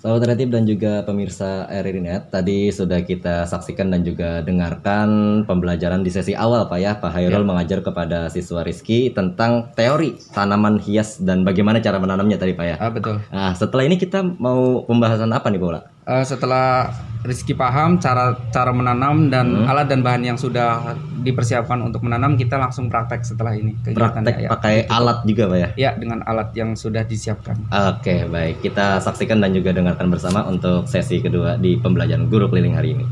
Sahabat 0.00 0.32
kreatif 0.32 0.48
dan 0.48 0.64
juga 0.64 1.04
pemirsa 1.04 1.68
RRI.net, 1.68 2.32
tadi 2.32 2.72
sudah 2.72 3.04
kita 3.04 3.44
saksikan 3.44 3.92
dan 3.92 4.00
juga 4.00 4.40
dengarkan 4.40 5.44
pembelajaran 5.44 6.00
di 6.00 6.08
sesi 6.08 6.32
awal 6.32 6.72
Pak 6.72 6.78
ya. 6.80 6.96
Pak 6.96 7.12
Hairul 7.20 7.44
Ya. 7.44 7.48
mengajar 7.52 7.84
kepada 7.84 8.32
siswa 8.32 8.64
Rizky 8.64 9.12
tentang 9.12 9.68
teori 9.76 10.16
tanaman 10.32 10.80
hias 10.80 11.20
dan 11.20 11.44
bagaimana 11.44 11.84
cara 11.84 12.00
menanamnya 12.00 12.40
tadi 12.40 12.56
Pak 12.56 12.64
ya. 12.64 12.76
Ah 12.80 12.88
betul. 12.88 13.20
Nah 13.28 13.52
setelah 13.52 13.84
ini 13.84 14.00
kita 14.00 14.24
mau 14.24 14.88
pembahasan 14.88 15.36
apa 15.36 15.52
nih 15.52 15.60
Pak 15.60 15.68
Ula? 15.68 15.80
Eh, 16.10 16.24
setelah 16.26 16.90
Rizky 17.20 17.52
paham 17.52 18.00
cara 18.00 18.32
cara 18.48 18.72
menanam 18.72 19.28
dan 19.28 19.44
Hmm. 19.52 19.68
alat 19.68 19.86
dan 19.86 20.00
bahan 20.00 20.24
yang 20.24 20.34
sudah 20.34 20.96
dipersiapkan 21.20 21.76
untuk 21.78 22.00
menanam, 22.00 22.32
kita 22.32 22.56
langsung 22.56 22.88
praktek 22.88 23.20
setelah 23.22 23.52
ini. 23.52 23.76
kegiatannya, 23.78 24.24
Praktek 24.24 24.36
ya. 24.40 24.48
pakai 24.48 24.76
alat 24.88 25.18
juga 25.22 25.44
Pak 25.46 25.58
ya? 25.60 25.68
Ya, 25.76 25.90
dengan 25.94 26.24
alat 26.24 26.48
yang 26.56 26.72
sudah 26.72 27.04
disiapkan. 27.04 27.60
Oke 27.68 28.24
baik, 28.24 28.64
kita 28.64 28.98
saksikan 28.98 29.36
dan 29.36 29.52
juga 29.52 29.70
dengarkan 29.70 30.08
bersama 30.08 30.48
untuk 30.48 30.88
sesi 30.88 31.20
kedua 31.20 31.54
di 31.54 31.76
pembelajaran 31.76 32.24
guru 32.26 32.48
keliling 32.48 32.72
hari 32.72 32.96
ini. 32.96 33.04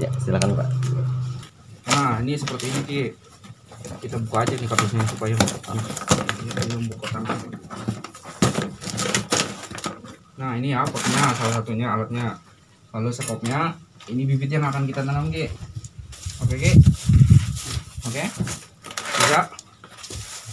Ya 0.00 0.08
silakan 0.16 0.56
Pak. 0.56 0.68
Nah, 1.86 2.16
ini 2.18 2.32
seperti 2.34 2.64
ini 2.66 2.80
Ki. 2.82 3.00
Kita 4.00 4.16
buka 4.18 4.40
aja 4.40 4.56
nih 4.56 4.66
kardusnya 4.66 5.04
supaya 5.04 5.36
ini 5.36 5.80
kita 6.48 6.60
membuka 6.72 7.06
tangan. 7.12 7.38
Ini 10.60 10.76
ya 10.76 10.84
potnya 10.84 11.32
salah 11.32 11.56
satunya 11.56 11.88
alatnya. 11.88 12.36
Lalu 12.92 13.08
sekopnya, 13.08 13.72
ini 14.12 14.28
bibit 14.28 14.52
yang 14.52 14.60
akan 14.68 14.84
kita 14.84 15.00
tanam 15.08 15.32
Ki. 15.32 15.48
Oke 16.44 16.54
Ki. 16.60 16.76
Oke. 18.04 18.28
Bisa. 19.24 19.48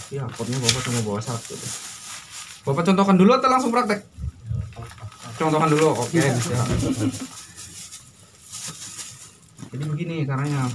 Ya, 0.07 0.23
potnya 0.31 0.55
Bapak 0.63 0.81
cuma 0.87 1.03
bawa 1.03 1.19
satu. 1.19 1.59
Bapak 2.63 2.87
contohkan 2.87 3.19
dulu 3.19 3.35
atau 3.35 3.51
langsung 3.51 3.67
praktek? 3.75 3.99
Contohkan 5.35 5.67
dulu. 5.75 5.91
Oke, 5.99 6.23
bisa. 6.23 6.55
Jadi 9.75 9.83
begini 9.91 10.23
caranya. 10.23 10.71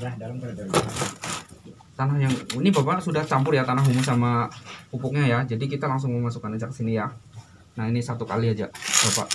Tanah 1.96 2.16
yang 2.20 2.32
ini 2.60 2.68
Bapak 2.68 3.00
sudah 3.00 3.24
campur 3.24 3.56
ya 3.56 3.64
tanah 3.64 3.80
humus 3.80 4.04
sama 4.04 4.52
pupuknya 4.92 5.24
ya. 5.24 5.38
Jadi 5.48 5.72
kita 5.72 5.88
langsung 5.88 6.12
memasukkan 6.12 6.52
aja 6.52 6.68
ke 6.68 6.76
sini 6.76 7.00
ya. 7.00 7.08
Nah, 7.78 7.84
ini 7.88 8.00
satu 8.04 8.28
kali 8.28 8.52
aja 8.52 8.68
Bapak 8.72 9.28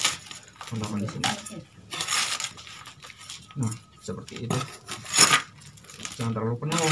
contohkan 0.68 1.00
di 1.02 1.10
sini. 1.10 1.28
Nah, 3.58 3.74
seperti 4.04 4.46
itu. 4.46 4.60
Jangan 6.18 6.34
terlalu 6.34 6.56
penuh. 6.66 6.86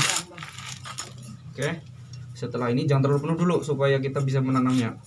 Oke. 1.56 1.72
setelah 2.36 2.68
ini 2.68 2.84
jangan 2.84 3.08
terlalu 3.08 3.32
penuh 3.32 3.38
dulu 3.48 3.58
supaya 3.64 3.96
kita 4.04 4.20
bisa 4.20 4.44
menanamnya 4.44 5.00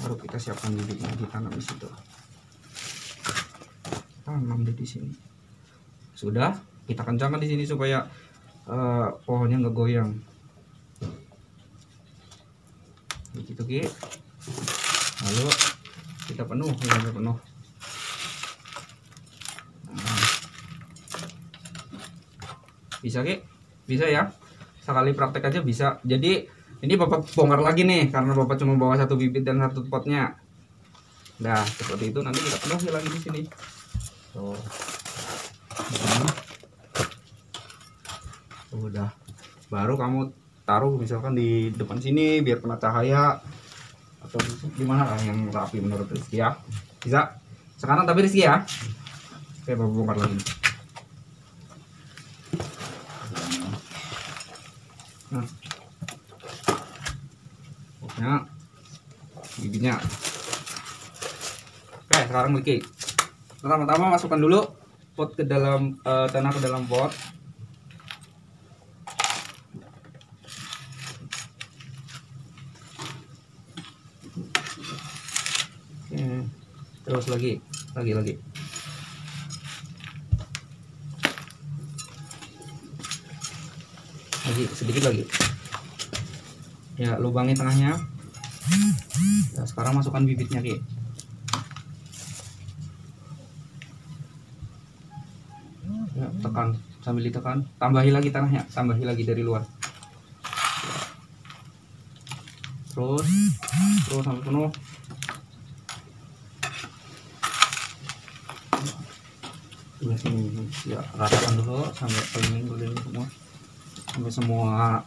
baru 0.00 0.16
kita 0.16 0.40
siapkan 0.40 0.72
bibitnya 0.72 1.12
ditanam 1.12 1.52
di 1.52 1.60
situ 1.60 1.84
tanam 4.24 4.64
di 4.64 4.86
sini 4.88 5.12
sudah 6.16 6.56
kita 6.88 7.04
kencangkan 7.04 7.36
di 7.36 7.52
sini 7.52 7.68
supaya 7.68 8.08
eh, 8.64 9.08
pohonnya 9.28 9.60
nggak 9.60 9.76
goyang 9.76 10.16
begitu 13.60 13.84
ki. 13.84 13.92
Lalu 15.28 15.46
kita 16.32 16.42
penuh 16.48 16.70
sampai 16.72 17.12
penuh. 17.12 17.36
Nah. 19.92 20.24
bisa 23.04 23.20
ki? 23.20 23.44
Bisa 23.84 24.06
ya? 24.08 24.32
Sekali 24.80 25.12
praktek 25.12 25.44
aja 25.52 25.60
bisa. 25.60 26.00
Jadi 26.08 26.48
ini 26.80 26.94
bapak 26.96 27.36
bongkar 27.36 27.60
lagi 27.60 27.84
nih 27.84 28.08
karena 28.08 28.32
bapak 28.32 28.56
cuma 28.56 28.80
bawa 28.80 28.96
satu 28.96 29.20
bibit 29.20 29.44
dan 29.44 29.60
satu 29.60 29.84
potnya. 29.84 30.40
Nah 31.44 31.60
seperti 31.64 32.16
itu. 32.16 32.20
Nanti 32.24 32.40
kita 32.40 32.58
penuhi 32.64 32.88
lagi 32.88 33.08
di 33.12 33.20
sini. 33.20 33.40
Tuh. 34.32 34.56
Udah. 38.72 39.10
Baru 39.68 40.00
kamu 40.00 40.32
taruh 40.68 40.94
misalkan 40.96 41.34
di 41.34 41.70
depan 41.74 41.98
sini 41.98 42.40
biar 42.44 42.62
kena 42.62 42.76
cahaya 42.76 43.38
atau 44.20 44.38
gimana 44.76 45.08
lah 45.08 45.18
yang 45.24 45.48
rapi 45.48 45.80
menurut 45.80 46.08
Rizky 46.12 46.40
ya. 46.40 46.56
Bisa? 47.00 47.40
Sekarang 47.80 48.04
tapi 48.04 48.24
Rizky 48.24 48.44
ya. 48.44 48.62
Oke 49.64 49.72
bapak 49.76 49.92
bongkar 49.92 50.16
lagi. 50.20 50.38
Nah. 55.30 55.46
Potnya 58.00 58.50
bibitnya 59.60 59.94
oke 62.08 62.20
sekarang 62.26 62.56
Rizky 62.56 62.80
pertama-tama 63.60 64.16
masukkan 64.16 64.40
dulu 64.40 64.60
pot 65.12 65.36
ke 65.36 65.44
dalam 65.44 66.00
eh, 66.00 66.26
tanah 66.32 66.52
ke 66.56 66.60
dalam 66.64 66.88
pot 66.88 67.12
Oke. 76.10 76.42
Terus 77.06 77.19
lagi, 77.30 77.52
lagi, 77.94 78.12
lagi. 78.12 78.34
Lagi, 84.50 84.64
sedikit 84.74 85.02
lagi. 85.06 85.22
Ya, 86.98 87.14
lubangi 87.22 87.54
tengahnya. 87.54 87.94
Ya, 89.54 89.62
sekarang 89.62 89.94
masukkan 89.94 90.26
bibitnya, 90.26 90.58
Ki. 90.58 90.74
Ya, 96.18 96.26
tekan 96.42 96.74
sambil 97.00 97.30
ditekan. 97.30 97.64
Tambahi 97.78 98.10
lagi 98.10 98.28
tanahnya, 98.34 98.66
tambahi 98.74 99.06
lagi 99.06 99.22
dari 99.22 99.46
luar. 99.46 99.64
Terus, 102.90 103.24
terus 104.04 104.24
sampai 104.26 104.42
penuh. 104.44 104.70
Sini. 110.20 110.68
Ya 110.84 111.00
ratakan 111.16 111.56
dulu 111.56 111.88
sampai 111.96 112.22
keliling 112.36 112.64
keliling 112.68 113.00
semua. 113.00 113.26
Sampai 114.12 114.30
semua. 114.30 115.00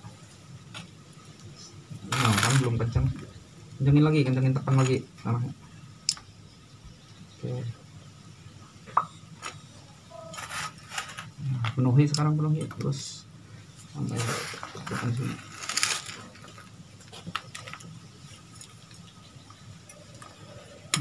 Nah, 2.14 2.34
kan 2.42 2.54
belum 2.62 2.76
kencang 2.82 3.06
kencangin 3.78 4.04
lagi 4.04 4.20
kencangin 4.26 4.54
tekan 4.58 4.76
lagi. 4.82 4.98
Tanahnya 5.22 5.54
oke. 7.38 7.52
Nah, 11.44 11.66
penuhi 11.78 12.04
sekarang 12.10 12.34
penuhi. 12.34 12.66
Terus 12.66 13.30
sampai 13.94 14.18
depan 14.90 15.10
sini. 15.14 15.36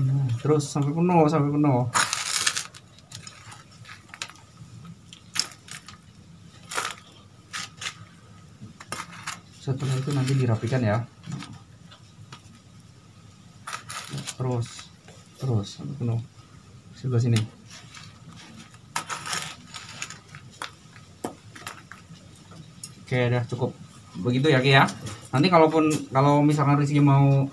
Nah, 0.02 0.24
terus 0.40 0.64
sampai 0.66 0.88
penuh 0.88 1.28
sampai 1.28 1.52
penuh 1.52 1.84
setelah 9.62 9.91
itu 10.02 10.10
nanti 10.10 10.34
dirapikan 10.34 10.82
ya. 10.82 11.06
Terus 14.34 14.90
terus 15.38 15.78
sampai 15.78 15.94
penuh. 15.94 16.20
Sebelah 16.98 17.22
sini. 17.22 17.38
Oke 23.06 23.18
udah 23.30 23.42
cukup. 23.46 23.70
Begitu 24.26 24.50
ya 24.50 24.58
Ki 24.58 24.74
ya. 24.74 24.84
Nanti 25.30 25.46
kalaupun 25.46 25.88
kalau 26.10 26.42
misalkan 26.42 26.82
Rizky 26.82 26.98
mau 26.98 27.46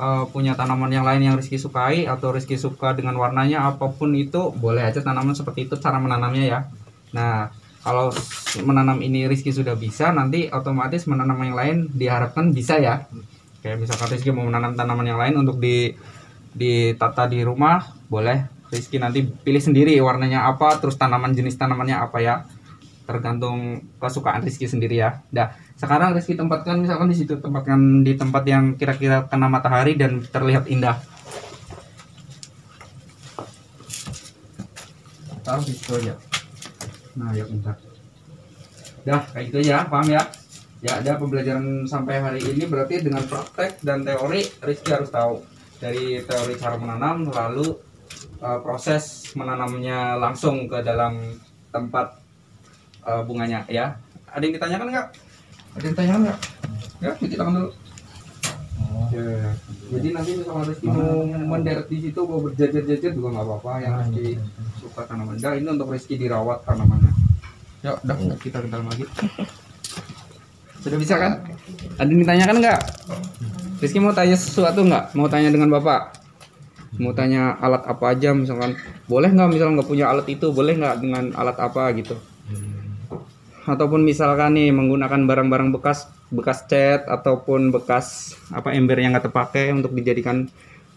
eh, 0.00 0.24
punya 0.32 0.56
tanaman 0.56 0.88
yang 0.88 1.04
lain 1.04 1.20
yang 1.20 1.36
Rizky 1.36 1.60
sukai 1.60 2.08
atau 2.08 2.32
Rizky 2.32 2.56
suka 2.56 2.96
dengan 2.96 3.20
warnanya 3.20 3.68
apa 3.68 3.92
pun 3.92 4.16
itu 4.16 4.50
boleh 4.56 4.88
aja 4.88 5.04
tanaman 5.04 5.36
seperti 5.36 5.68
itu 5.68 5.76
cara 5.76 6.00
menanamnya 6.00 6.44
ya. 6.48 6.60
Nah 7.12 7.52
kalau 7.84 8.08
menanam 8.58 8.98
ini 8.98 9.30
Rizky 9.30 9.54
sudah 9.54 9.78
bisa 9.78 10.10
nanti 10.10 10.50
otomatis 10.50 11.06
menanam 11.06 11.38
yang 11.38 11.54
lain 11.54 11.76
diharapkan 11.94 12.50
bisa 12.50 12.82
ya. 12.82 13.06
Kayak 13.62 13.86
misalkan 13.86 14.08
Rizky 14.10 14.34
mau 14.34 14.42
menanam 14.42 14.74
tanaman 14.74 15.06
yang 15.06 15.20
lain 15.20 15.34
untuk 15.38 15.62
di 15.62 15.94
ditata 16.50 17.30
di 17.30 17.46
rumah 17.46 17.94
boleh. 18.10 18.50
Rizky 18.70 19.02
nanti 19.02 19.26
pilih 19.26 19.58
sendiri 19.58 19.98
warnanya 19.98 20.46
apa 20.46 20.78
terus 20.78 20.94
tanaman 20.98 21.34
jenis 21.34 21.54
tanamannya 21.54 21.96
apa 22.00 22.18
ya. 22.18 22.34
Tergantung 23.06 23.86
kesukaan 24.02 24.42
Rizky 24.42 24.66
sendiri 24.66 24.98
ya. 24.98 25.22
Dah 25.30 25.54
sekarang 25.78 26.16
Rizky 26.18 26.34
tempatkan 26.34 26.82
misalkan 26.82 27.10
di 27.10 27.16
situ 27.16 27.38
tempatkan 27.38 28.02
di 28.02 28.18
tempat 28.18 28.42
yang 28.46 28.74
kira-kira 28.74 29.30
kena 29.30 29.46
matahari 29.46 29.94
dan 29.94 30.22
terlihat 30.26 30.66
indah. 30.66 30.98
Taruh 35.40 35.64
di 35.64 35.72
situ 35.72 35.92
aja. 35.98 36.14
Nah, 37.18 37.34
ya 37.34 37.42
bentar. 37.42 37.89
Dah, 39.00 39.24
kayak 39.32 39.44
gitu 39.48 39.58
aja, 39.64 39.88
paham 39.88 40.08
ya? 40.12 40.22
Ya, 40.80 40.96
ada 40.96 41.20
pembelajaran 41.20 41.84
sampai 41.84 42.20
hari 42.20 42.40
ini 42.40 42.64
berarti 42.64 43.04
dengan 43.04 43.24
praktek 43.28 43.84
dan 43.84 44.00
teori 44.00 44.44
Rizky 44.64 44.92
harus 44.92 45.12
tahu. 45.12 45.44
Dari 45.80 46.20
teori 46.24 46.56
cara 46.60 46.76
menanam, 46.76 47.28
lalu 47.28 47.76
eh, 48.40 48.58
proses 48.64 49.32
menanamnya 49.36 50.16
langsung 50.20 50.68
ke 50.68 50.80
dalam 50.84 51.36
tempat 51.72 52.16
eh, 53.04 53.22
bunganya 53.24 53.64
ya. 53.68 53.96
Ada 54.32 54.42
yang 54.44 54.54
ditanyakan 54.56 54.86
nggak? 54.88 55.08
Ada 55.76 55.84
yang 55.84 55.92
ditanyakan 55.96 56.20
nggak? 56.28 56.38
Ya, 57.00 57.10
cuci 57.16 57.36
tangan 57.36 57.54
dulu. 57.56 57.70
Ya. 59.10 59.52
Jadi 59.90 60.08
nanti 60.14 60.30
misalnya 60.38 60.64
Rizky 60.70 60.86
mau 60.88 61.24
menderet 61.26 61.86
di 61.88 61.98
situ 61.98 62.20
mau 62.24 62.40
berjajar-jajar 62.40 63.10
juga 63.12 63.28
nggak 63.36 63.46
apa-apa 63.48 63.72
yang 63.80 63.94
Rizky 64.00 64.36
suka 64.80 65.02
tanaman. 65.08 65.36
Dah 65.40 65.52
ini 65.56 65.68
untuk 65.68 65.92
Rizky 65.92 66.14
dirawat 66.20 66.64
tanamannya. 66.64 67.09
Yuk, 67.80 67.98
dah 68.04 68.16
kita 68.36 68.60
ke 68.60 68.68
dalam 68.68 68.86
lagi. 68.92 69.08
Sudah 70.84 70.98
bisa 71.00 71.16
kan? 71.16 71.44
Ada 71.96 72.08
yang 72.08 72.20
ditanyakan 72.24 72.56
nggak? 72.60 72.80
Rizky 73.80 74.00
mau 74.00 74.12
tanya 74.12 74.36
sesuatu 74.36 74.84
nggak? 74.84 75.16
Mau 75.16 75.28
tanya 75.28 75.48
dengan 75.48 75.72
bapak? 75.72 76.20
Mau 77.00 77.16
tanya 77.16 77.56
alat 77.60 77.84
apa 77.88 78.12
aja 78.12 78.36
misalkan? 78.36 78.76
Boleh 79.08 79.32
nggak 79.32 79.48
misalnya 79.48 79.80
nggak 79.80 79.88
punya 79.88 80.12
alat 80.12 80.26
itu? 80.28 80.52
Boleh 80.52 80.76
nggak 80.76 80.96
dengan 81.00 81.24
alat 81.36 81.56
apa 81.56 81.88
gitu? 81.96 82.16
Ataupun 83.64 84.04
misalkan 84.04 84.56
nih 84.56 84.72
menggunakan 84.72 85.20
barang-barang 85.24 85.72
bekas 85.76 86.08
bekas 86.32 86.64
cat 86.68 87.08
ataupun 87.08 87.72
bekas 87.72 88.38
apa 88.52 88.72
ember 88.72 89.00
yang 89.00 89.12
nggak 89.12 89.28
terpakai 89.32 89.74
untuk 89.74 89.90
dijadikan 89.92 90.46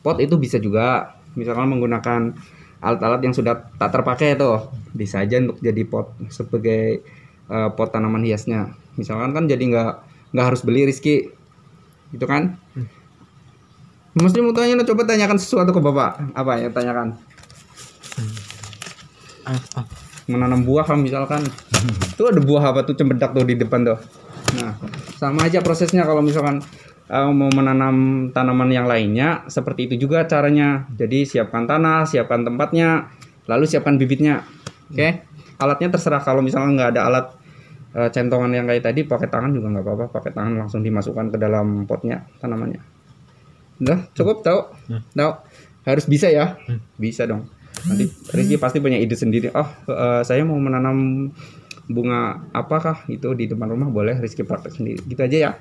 pot 0.05 0.21
itu 0.21 0.37
bisa 0.37 0.61
juga 0.61 1.17
misalkan 1.33 1.73
menggunakan 1.73 2.37
alat-alat 2.83 3.23
yang 3.23 3.31
sudah 3.31 3.71
tak 3.79 3.95
terpakai 3.95 4.35
tuh 4.35 4.67
bisa 4.91 5.23
aja 5.23 5.39
untuk 5.39 5.63
jadi 5.63 5.87
pot 5.87 6.11
sebagai 6.27 6.99
eh, 7.47 7.69
pot 7.71 7.89
tanaman 7.89 8.27
hiasnya. 8.27 8.75
Misalkan 8.99 9.31
kan 9.31 9.47
jadi 9.47 9.63
nggak 9.63 9.93
nggak 10.35 10.45
harus 10.45 10.61
beli 10.67 10.83
Rizky. 10.83 11.31
Gitu 12.11 12.25
kan? 12.27 12.59
Mesti 14.13 14.45
mau 14.45 14.53
tanya 14.53 14.85
coba 14.85 15.09
tanyakan 15.09 15.41
sesuatu 15.41 15.73
ke 15.73 15.81
bapak. 15.81 16.37
Apa 16.37 16.61
ya 16.61 16.69
tanyakan? 16.69 17.17
Menanam 20.29 20.61
buah 20.61 20.85
kan 20.85 21.01
misalkan. 21.01 21.41
Itu 22.13 22.29
ada 22.29 22.37
buah 22.37 22.69
apa 22.69 22.85
tuh 22.85 22.93
cempedak 22.93 23.33
tuh 23.33 23.47
di 23.47 23.57
depan 23.57 23.81
tuh. 23.81 23.97
Nah 24.53 24.77
sama 25.17 25.49
aja 25.49 25.63
prosesnya 25.65 26.05
kalau 26.05 26.21
misalkan 26.21 26.61
eh, 27.13 27.29
mau 27.29 27.49
menanam 27.53 28.29
tanaman 28.33 28.69
yang 28.73 28.89
lainnya 28.89 29.45
seperti 29.45 29.85
itu 29.91 30.09
juga 30.09 30.25
caranya. 30.25 30.89
Jadi 30.97 31.29
siapkan 31.29 31.69
tanah 31.69 32.09
siapkan 32.09 32.41
tempatnya 32.41 33.13
lalu 33.45 33.69
siapkan 33.69 34.01
bibitnya. 34.01 34.41
Oke? 34.89 35.29
Alatnya 35.61 35.93
terserah. 35.93 36.25
Kalau 36.25 36.41
misalnya 36.41 36.73
nggak 36.73 36.91
ada 36.97 37.01
alat 37.05 37.25
Eh, 37.93 38.09
centongan 38.09 38.49
yang 38.49 38.65
kayak 38.65 38.89
tadi 38.89 39.05
pakai 39.05 39.29
tangan 39.29 39.53
juga 39.53 39.69
nggak 39.69 39.85
apa-apa. 39.85 40.05
Pakai 40.09 40.33
tangan 40.33 40.65
langsung 40.65 40.81
dimasukkan 40.81 41.29
ke 41.29 41.37
dalam 41.37 41.85
potnya 41.85 42.25
tanamannya. 42.41 42.81
Udah 43.77 44.09
cukup 44.17 44.41
tahu 44.41 44.65
tahu 45.13 45.31
harus 45.85 46.05
bisa 46.09 46.25
ya? 46.33 46.57
Bisa 46.97 47.29
dong. 47.29 47.45
Nanti 47.85 48.09
Rizky 48.33 48.57
pasti 48.57 48.81
punya 48.81 48.97
ide 48.97 49.13
sendiri. 49.13 49.53
Oh 49.53 49.69
eh, 49.93 50.25
saya 50.25 50.41
mau 50.41 50.57
menanam 50.57 51.29
bunga 51.89 52.43
apakah 52.55 53.03
itu 53.11 53.33
di 53.35 53.47
depan 53.47 53.71
rumah? 53.71 53.89
Boleh 53.91 54.19
Rizky 54.19 54.43
praktek 54.47 54.79
sendiri. 54.79 54.99
Gitu 55.03 55.19
aja 55.19 55.37
ya. 55.37 55.51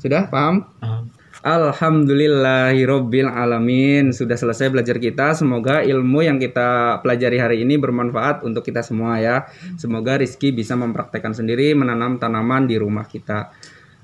Sudah 0.00 0.30
paham? 0.32 0.64
Alhamdulillahirobbil 1.38 3.30
alamin 3.30 4.10
sudah 4.10 4.34
selesai 4.34 4.74
belajar 4.74 4.98
kita. 4.98 5.38
Semoga 5.38 5.86
ilmu 5.86 6.26
yang 6.26 6.42
kita 6.42 6.98
pelajari 6.98 7.38
hari 7.38 7.56
ini 7.62 7.78
bermanfaat 7.78 8.42
untuk 8.42 8.66
kita 8.66 8.82
semua 8.82 9.22
ya. 9.22 9.46
Semoga 9.78 10.18
Rizky 10.18 10.50
bisa 10.50 10.74
mempraktekkan 10.74 11.38
sendiri 11.38 11.78
menanam 11.78 12.18
tanaman 12.18 12.66
di 12.66 12.74
rumah 12.74 13.06
kita. 13.06 13.54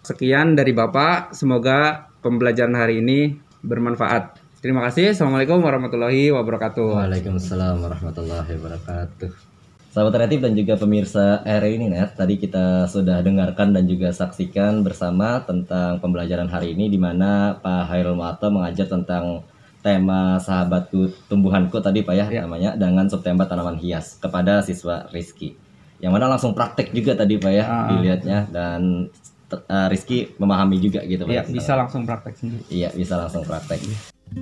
Sekian 0.07 0.55
dari 0.55 0.71
Bapak. 0.71 1.35
Semoga 1.35 2.07
pembelajaran 2.23 2.77
hari 2.79 3.03
ini 3.03 3.35
bermanfaat. 3.67 4.39
Terima 4.62 4.81
kasih. 4.87 5.12
Assalamualaikum 5.12 5.59
warahmatullahi 5.61 6.31
wabarakatuh. 6.31 7.03
Waalaikumsalam 7.03 7.83
warahmatullahi 7.83 8.53
wabarakatuh. 8.57 9.54
Sahabat 9.95 10.19
kreatif 10.19 10.43
dan 10.43 10.59
juga 10.59 10.75
pemirsa 10.75 11.39
RI 11.47 11.79
ini 11.79 11.87
Net, 11.87 12.19
tadi 12.19 12.35
kita 12.35 12.91
sudah 12.91 13.23
dengarkan 13.23 13.71
dan 13.71 13.87
juga 13.87 14.11
saksikan 14.11 14.83
bersama 14.83 15.39
tentang 15.47 16.03
pembelajaran 16.03 16.51
hari 16.51 16.75
ini 16.75 16.91
di 16.91 16.99
mana 16.99 17.55
Pak 17.55 17.95
Hairul 17.95 18.19
Muato 18.19 18.51
mengajar 18.51 18.91
tentang 18.91 19.47
tema 19.87 20.43
sahabatku 20.43 21.31
tumbuhanku 21.31 21.79
tadi 21.79 22.03
Pak 22.03 22.11
ya, 22.11 22.27
namanya 22.43 22.75
dengan 22.75 23.07
subtema 23.07 23.47
tanaman 23.47 23.79
hias 23.79 24.19
kepada 24.19 24.67
siswa 24.67 25.07
Rizky. 25.15 25.55
Yang 26.03 26.11
mana 26.11 26.27
langsung 26.27 26.59
praktek 26.59 26.91
juga 26.91 27.15
tadi 27.15 27.39
Pak 27.39 27.53
ya 27.55 27.63
Ah. 27.63 27.87
dilihatnya 27.95 28.51
dan 28.51 29.07
eh, 29.55 29.87
Rizky 29.87 30.35
memahami 30.43 30.83
juga 30.83 31.07
gitu 31.07 31.23
Pak. 31.23 31.31
ya 31.31 31.47
ya, 31.47 31.47
bisa 31.47 31.79
langsung 31.79 32.03
praktek 32.03 32.35
sendiri 32.35 32.67
Iya, 32.67 32.91
bisa 32.91 33.15
langsung 33.15 33.47
praktek. 33.47 33.79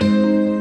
Aku 0.00 0.51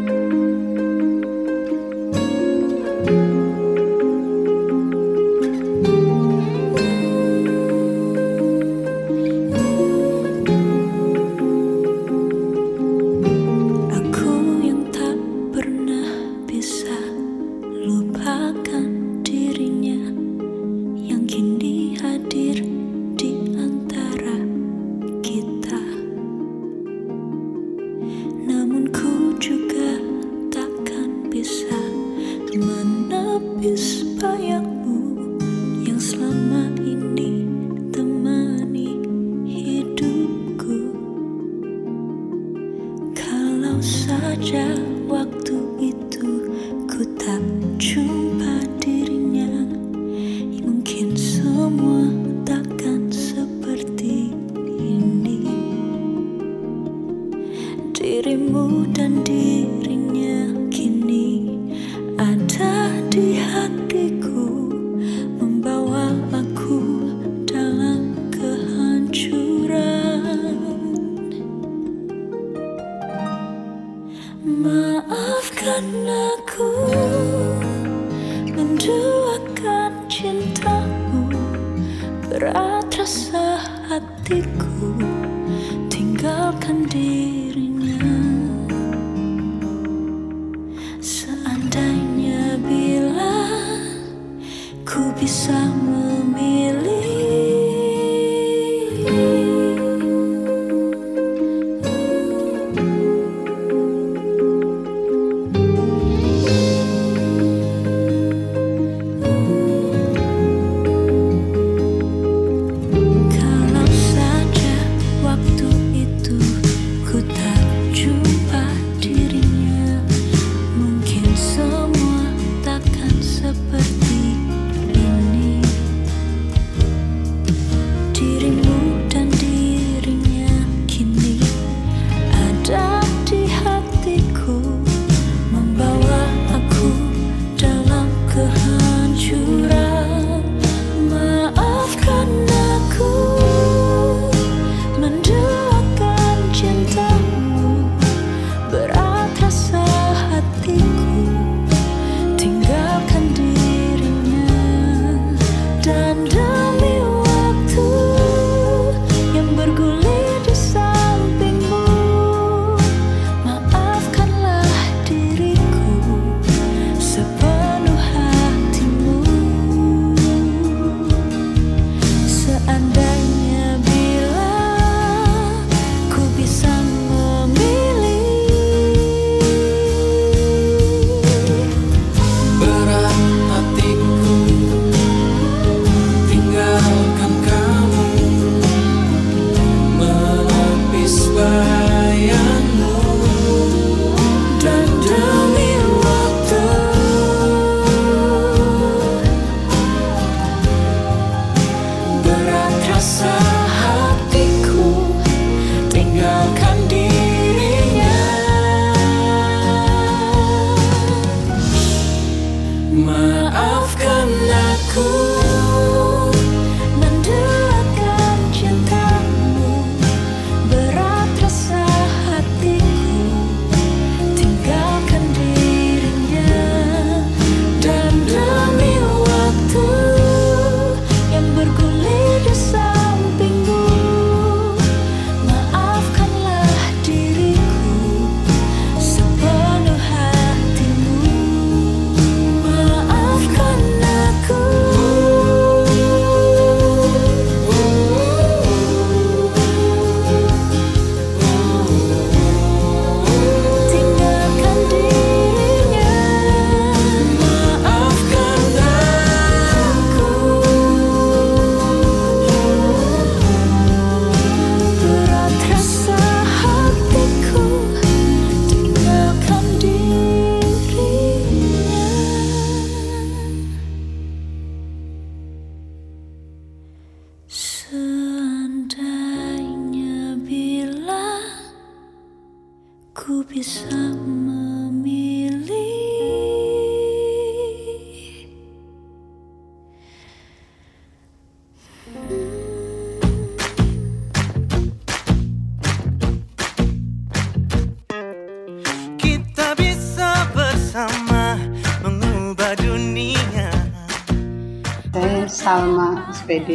SPD, 306.51 306.71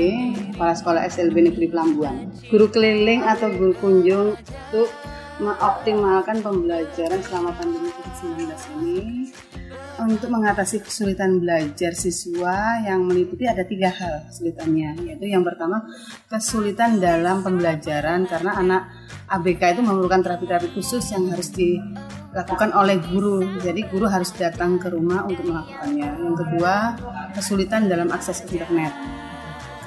Kepala 0.57 0.73
Sekolah 0.73 1.05
SLB 1.05 1.53
Negeri 1.53 1.69
Pelambuan. 1.69 2.33
Guru 2.49 2.73
keliling 2.73 3.21
atau 3.29 3.53
guru 3.53 3.77
kunjung 3.77 4.33
untuk 4.33 4.89
mengoptimalkan 5.37 6.41
pembelajaran 6.41 7.21
selama 7.21 7.53
pandemi 7.53 7.93
COVID-19 7.93 8.57
ini 8.81 9.29
untuk 10.01 10.33
mengatasi 10.33 10.81
kesulitan 10.81 11.45
belajar 11.45 11.93
siswa 11.93 12.81
yang 12.89 13.05
meliputi 13.05 13.45
ada 13.45 13.69
tiga 13.69 13.93
hal 13.93 14.25
kesulitannya 14.33 14.97
yaitu 15.09 15.29
yang 15.29 15.45
pertama 15.45 15.85
kesulitan 16.29 16.97
dalam 16.97 17.45
pembelajaran 17.45 18.25
karena 18.25 18.57
anak 18.57 18.83
ABK 19.29 19.77
itu 19.77 19.81
memerlukan 19.85 20.25
terapi-terapi 20.25 20.73
khusus 20.73 21.05
yang 21.13 21.29
harus 21.29 21.53
dilakukan 21.53 22.73
oleh 22.73 22.97
guru. 23.13 23.45
Jadi 23.61 23.85
guru 23.93 24.09
harus 24.09 24.33
datang 24.33 24.81
ke 24.81 24.89
rumah 24.89 25.29
untuk 25.29 25.53
melakukannya. 25.53 26.09
Yang 26.17 26.37
kedua 26.41 26.75
kesulitan 27.37 27.93
dalam 27.93 28.09
akses 28.09 28.41
internet 28.49 29.16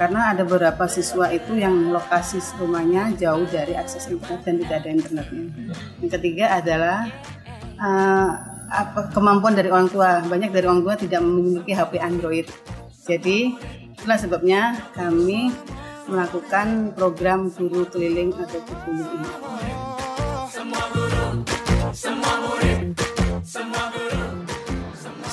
karena 0.00 0.32
ada 0.32 0.48
beberapa 0.48 0.88
siswa 0.88 1.28
itu 1.28 1.60
yang 1.60 1.92
lokasi 1.92 2.40
rumahnya 2.56 3.12
jauh 3.20 3.44
dari 3.44 3.76
akses 3.76 4.08
internet 4.08 4.40
dan 4.48 4.54
tidak 4.56 4.76
ada 4.80 4.88
internetnya. 4.96 5.44
Yang 6.00 6.10
ketiga 6.16 6.56
adalah 6.56 7.04
uh, 7.76 8.30
apa 8.72 9.12
kemampuan 9.12 9.52
dari 9.52 9.68
orang 9.68 9.92
tua. 9.92 10.24
Banyak 10.24 10.56
dari 10.56 10.64
orang 10.64 10.80
tua 10.80 10.96
tidak 10.96 11.20
memiliki 11.20 11.76
HP 11.76 12.00
Android. 12.00 12.48
Jadi 13.04 13.52
itulah 13.92 14.16
sebabnya 14.16 14.88
kami 14.96 15.52
melakukan 16.08 16.96
program 16.96 17.52
guru 17.52 17.84
keliling 17.92 18.32
atau 18.40 18.56
guru 18.64 19.04
ini. 19.04 19.89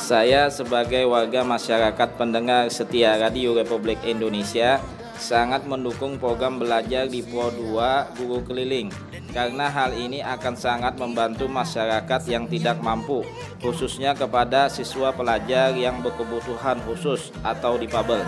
Saya 0.08 0.48
sebagai 0.48 1.04
warga 1.04 1.44
masyarakat 1.44 2.16
pendengar 2.16 2.72
setia 2.72 3.20
Radio 3.20 3.52
Republik 3.52 4.00
Indonesia 4.08 4.80
sangat 5.20 5.68
mendukung 5.68 6.16
program 6.16 6.64
belajar 6.64 7.12
di 7.12 7.20
Pro 7.20 7.52
2 7.52 8.16
Guru 8.16 8.40
Keliling 8.48 8.88
karena 9.36 9.68
hal 9.68 9.92
ini 10.00 10.24
akan 10.24 10.56
sangat 10.56 10.96
membantu 10.96 11.52
masyarakat 11.52 12.24
yang 12.24 12.48
tidak 12.48 12.80
mampu 12.80 13.28
khususnya 13.60 14.16
kepada 14.16 14.72
siswa 14.72 15.12
pelajar 15.12 15.76
yang 15.76 16.00
berkebutuhan 16.00 16.80
khusus 16.88 17.36
atau 17.44 17.76
difabel. 17.76 18.24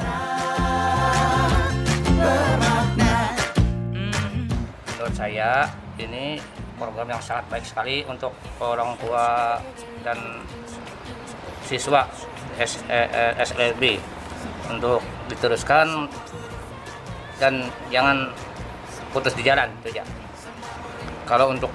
menurut 4.84 5.16
saya 5.16 5.64
ini 5.96 6.44
program 6.76 7.08
yang 7.08 7.24
sangat 7.24 7.48
baik 7.48 7.64
sekali 7.64 8.04
untuk 8.04 8.36
orang 8.60 9.00
tua 9.00 9.56
dan 10.04 10.44
siswa 11.70 12.10
S, 12.58 12.82
eh, 12.90 13.06
eh, 13.06 13.34
SLB 13.46 14.02
untuk 14.74 15.06
diteruskan 15.30 16.10
dan 17.38 17.70
jangan 17.94 18.34
putus 19.14 19.38
di 19.38 19.46
jalan 19.46 19.70
itu 19.86 20.02
ya. 20.02 20.06
Kalau 21.30 21.54
untuk 21.54 21.70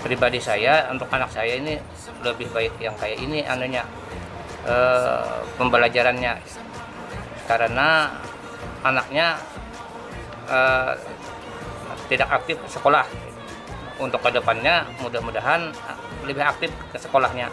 pribadi 0.00 0.40
saya, 0.40 0.88
untuk 0.88 1.12
anak 1.12 1.28
saya 1.28 1.60
ini 1.60 1.76
lebih 2.24 2.48
baik 2.56 2.80
yang 2.80 2.96
kayak 2.96 3.20
ini 3.20 3.44
anunya 3.44 3.84
eh, 4.64 5.44
pembelajarannya. 5.60 6.40
Karena 7.44 8.08
anaknya 8.80 9.36
eh, 10.48 10.92
tidak 12.08 12.28
aktif 12.32 12.56
sekolah. 12.64 13.04
Untuk 14.00 14.24
ke 14.24 14.32
depannya 14.32 14.88
mudah-mudahan 15.04 15.68
lebih 16.24 16.40
aktif 16.40 16.72
ke 16.88 16.96
sekolahnya 16.96 17.52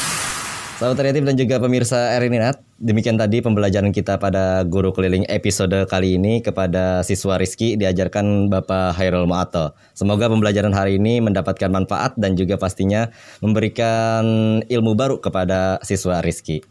Sahabat 0.81 0.97
kreatif 0.97 1.21
dan 1.29 1.37
juga 1.37 1.61
pemirsa 1.61 2.17
Erinat, 2.17 2.57
demikian 2.81 3.13
tadi 3.13 3.37
pembelajaran 3.37 3.93
kita 3.93 4.17
pada 4.17 4.65
guru 4.65 4.89
keliling 4.89 5.29
episode 5.29 5.77
kali 5.85 6.17
ini 6.17 6.41
kepada 6.41 7.05
siswa 7.05 7.37
Rizky 7.37 7.77
diajarkan 7.77 8.49
Bapak 8.49 8.97
Hairul 8.97 9.29
Mu'ato. 9.29 9.77
Semoga 9.93 10.25
pembelajaran 10.25 10.73
hari 10.73 10.97
ini 10.97 11.21
mendapatkan 11.21 11.69
manfaat 11.69 12.17
dan 12.17 12.33
juga 12.33 12.57
pastinya 12.57 13.13
memberikan 13.45 14.25
ilmu 14.65 14.97
baru 14.97 15.21
kepada 15.21 15.77
siswa 15.85 16.17
Rizky. 16.25 16.65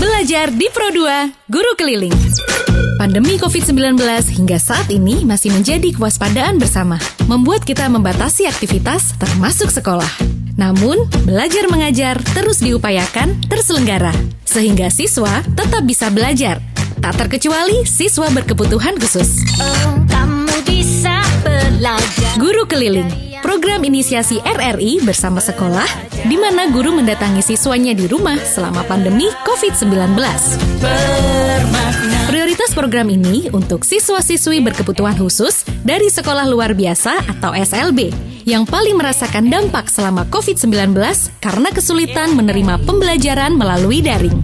Belajar 0.00 0.48
di 0.56 0.64
Pro 0.72 0.88
2 0.88 1.52
Guru 1.52 1.76
Keliling. 1.76 2.16
Pandemi 2.96 3.36
COVID-19 3.36 4.00
hingga 4.40 4.56
saat 4.56 4.88
ini 4.88 5.20
masih 5.28 5.52
menjadi 5.52 5.92
kewaspadaan 5.92 6.56
bersama, 6.56 6.96
membuat 7.28 7.68
kita 7.68 7.92
membatasi 7.92 8.48
aktivitas 8.48 9.20
termasuk 9.20 9.68
sekolah. 9.68 10.39
Namun, 10.60 11.08
belajar 11.24 11.72
mengajar 11.72 12.20
terus 12.36 12.60
diupayakan 12.60 13.32
terselenggara, 13.48 14.12
sehingga 14.44 14.92
siswa 14.92 15.40
tetap 15.56 15.88
bisa 15.88 16.12
belajar. 16.12 16.60
Tak 17.00 17.16
terkecuali 17.16 17.88
siswa 17.88 18.28
berkebutuhan 18.28 19.00
khusus. 19.00 19.40
Belajar 19.56 20.39
Guru 22.36 22.68
Keliling, 22.68 23.08
program 23.40 23.84
inisiasi 23.84 24.40
RRI 24.44 25.00
bersama 25.00 25.40
sekolah, 25.40 25.88
di 26.28 26.36
mana 26.36 26.68
guru 26.68 26.92
mendatangi 26.92 27.40
siswanya 27.40 27.96
di 27.96 28.04
rumah 28.04 28.36
selama 28.36 28.84
pandemi 28.84 29.28
COVID-19. 29.48 30.16
Prioritas 32.28 32.70
program 32.76 33.08
ini 33.08 33.48
untuk 33.50 33.82
siswa-siswi 33.82 34.62
berkebutuhan 34.62 35.16
khusus 35.18 35.64
dari 35.82 36.12
sekolah 36.12 36.46
luar 36.46 36.76
biasa 36.76 37.26
atau 37.26 37.56
SLB 37.56 38.12
yang 38.44 38.64
paling 38.68 38.96
merasakan 38.96 39.48
dampak 39.48 39.88
selama 39.88 40.28
COVID-19 40.28 40.94
karena 41.40 41.68
kesulitan 41.72 42.36
menerima 42.36 42.80
pembelajaran 42.84 43.56
melalui 43.56 44.04
daring. 44.04 44.36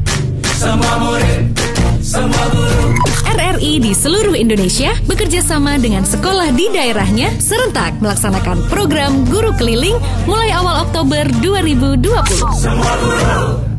RRI 3.57 3.81
di 3.81 3.97
seluruh 3.97 4.37
Indonesia 4.37 4.93
bekerja 5.09 5.41
sama 5.41 5.81
dengan 5.81 6.05
sekolah 6.05 6.53
di 6.53 6.69
daerahnya 6.77 7.33
serentak 7.41 7.97
melaksanakan 8.05 8.61
program 8.69 9.25
guru 9.33 9.49
keliling 9.57 9.97
mulai 10.29 10.53
awal 10.53 10.85
Oktober 10.85 11.25
2020. 11.41 13.76